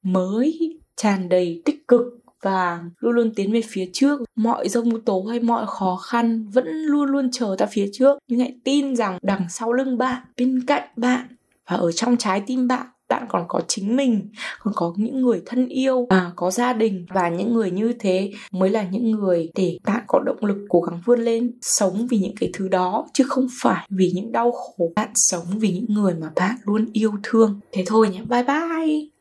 mới, 0.03 0.79
tràn 0.97 1.29
đầy 1.29 1.63
tích 1.65 1.89
cực 1.89 2.03
và 2.43 2.81
luôn 2.99 3.15
luôn 3.15 3.35
tiến 3.35 3.53
về 3.53 3.61
phía 3.69 3.91
trước. 3.93 4.21
Mọi 4.37 4.69
dông 4.69 5.01
tố 5.01 5.23
hay 5.23 5.41
mọi 5.41 5.65
khó 5.67 5.97
khăn 5.97 6.49
vẫn 6.49 6.67
luôn 6.69 7.09
luôn 7.09 7.31
chờ 7.33 7.55
ta 7.59 7.67
phía 7.67 7.91
trước. 7.93 8.19
Nhưng 8.29 8.41
hãy 8.41 8.57
tin 8.65 8.97
rằng 8.97 9.19
đằng 9.23 9.47
sau 9.51 9.73
lưng 9.73 9.99
bạn, 9.99 10.23
bên 10.37 10.65
cạnh 10.67 10.89
bạn 10.97 11.27
và 11.67 11.77
ở 11.77 11.93
trong 11.93 12.17
trái 12.17 12.43
tim 12.47 12.69
bạn 12.69 12.87
bạn 13.09 13.27
còn 13.29 13.45
có 13.49 13.61
chính 13.69 13.97
mình 13.97 14.29
còn 14.61 14.75
có 14.77 14.93
những 14.97 15.21
người 15.21 15.43
thân 15.47 15.69
yêu 15.69 16.07
à, 16.09 16.33
có 16.37 16.51
gia 16.51 16.73
đình. 16.73 17.07
Và 17.09 17.29
những 17.29 17.55
người 17.55 17.71
như 17.71 17.93
thế 17.99 18.33
mới 18.53 18.71
là 18.71 18.83
những 18.91 19.11
người 19.11 19.51
để 19.55 19.79
bạn 19.85 20.05
có 20.07 20.19
động 20.27 20.45
lực 20.45 20.59
cố 20.69 20.81
gắng 20.81 21.01
vươn 21.05 21.21
lên 21.21 21.53
sống 21.63 22.07
vì 22.11 22.19
những 22.19 22.35
cái 22.41 22.51
thứ 22.53 22.69
đó 22.69 23.07
chứ 23.13 23.25
không 23.29 23.47
phải 23.63 23.87
vì 23.91 24.13
những 24.15 24.33
đau 24.33 24.53
khổ. 24.53 24.93
Bạn 24.97 25.11
sống 25.15 25.45
vì 25.59 25.73
những 25.73 25.87
người 25.89 26.15
mà 26.15 26.31
bạn 26.37 26.57
luôn 26.65 26.87
yêu 26.93 27.13
thương. 27.23 27.61
Thế 27.73 27.85
thôi 27.87 28.09
nhé. 28.09 28.21
Bye 28.29 28.43
bye! 28.43 29.18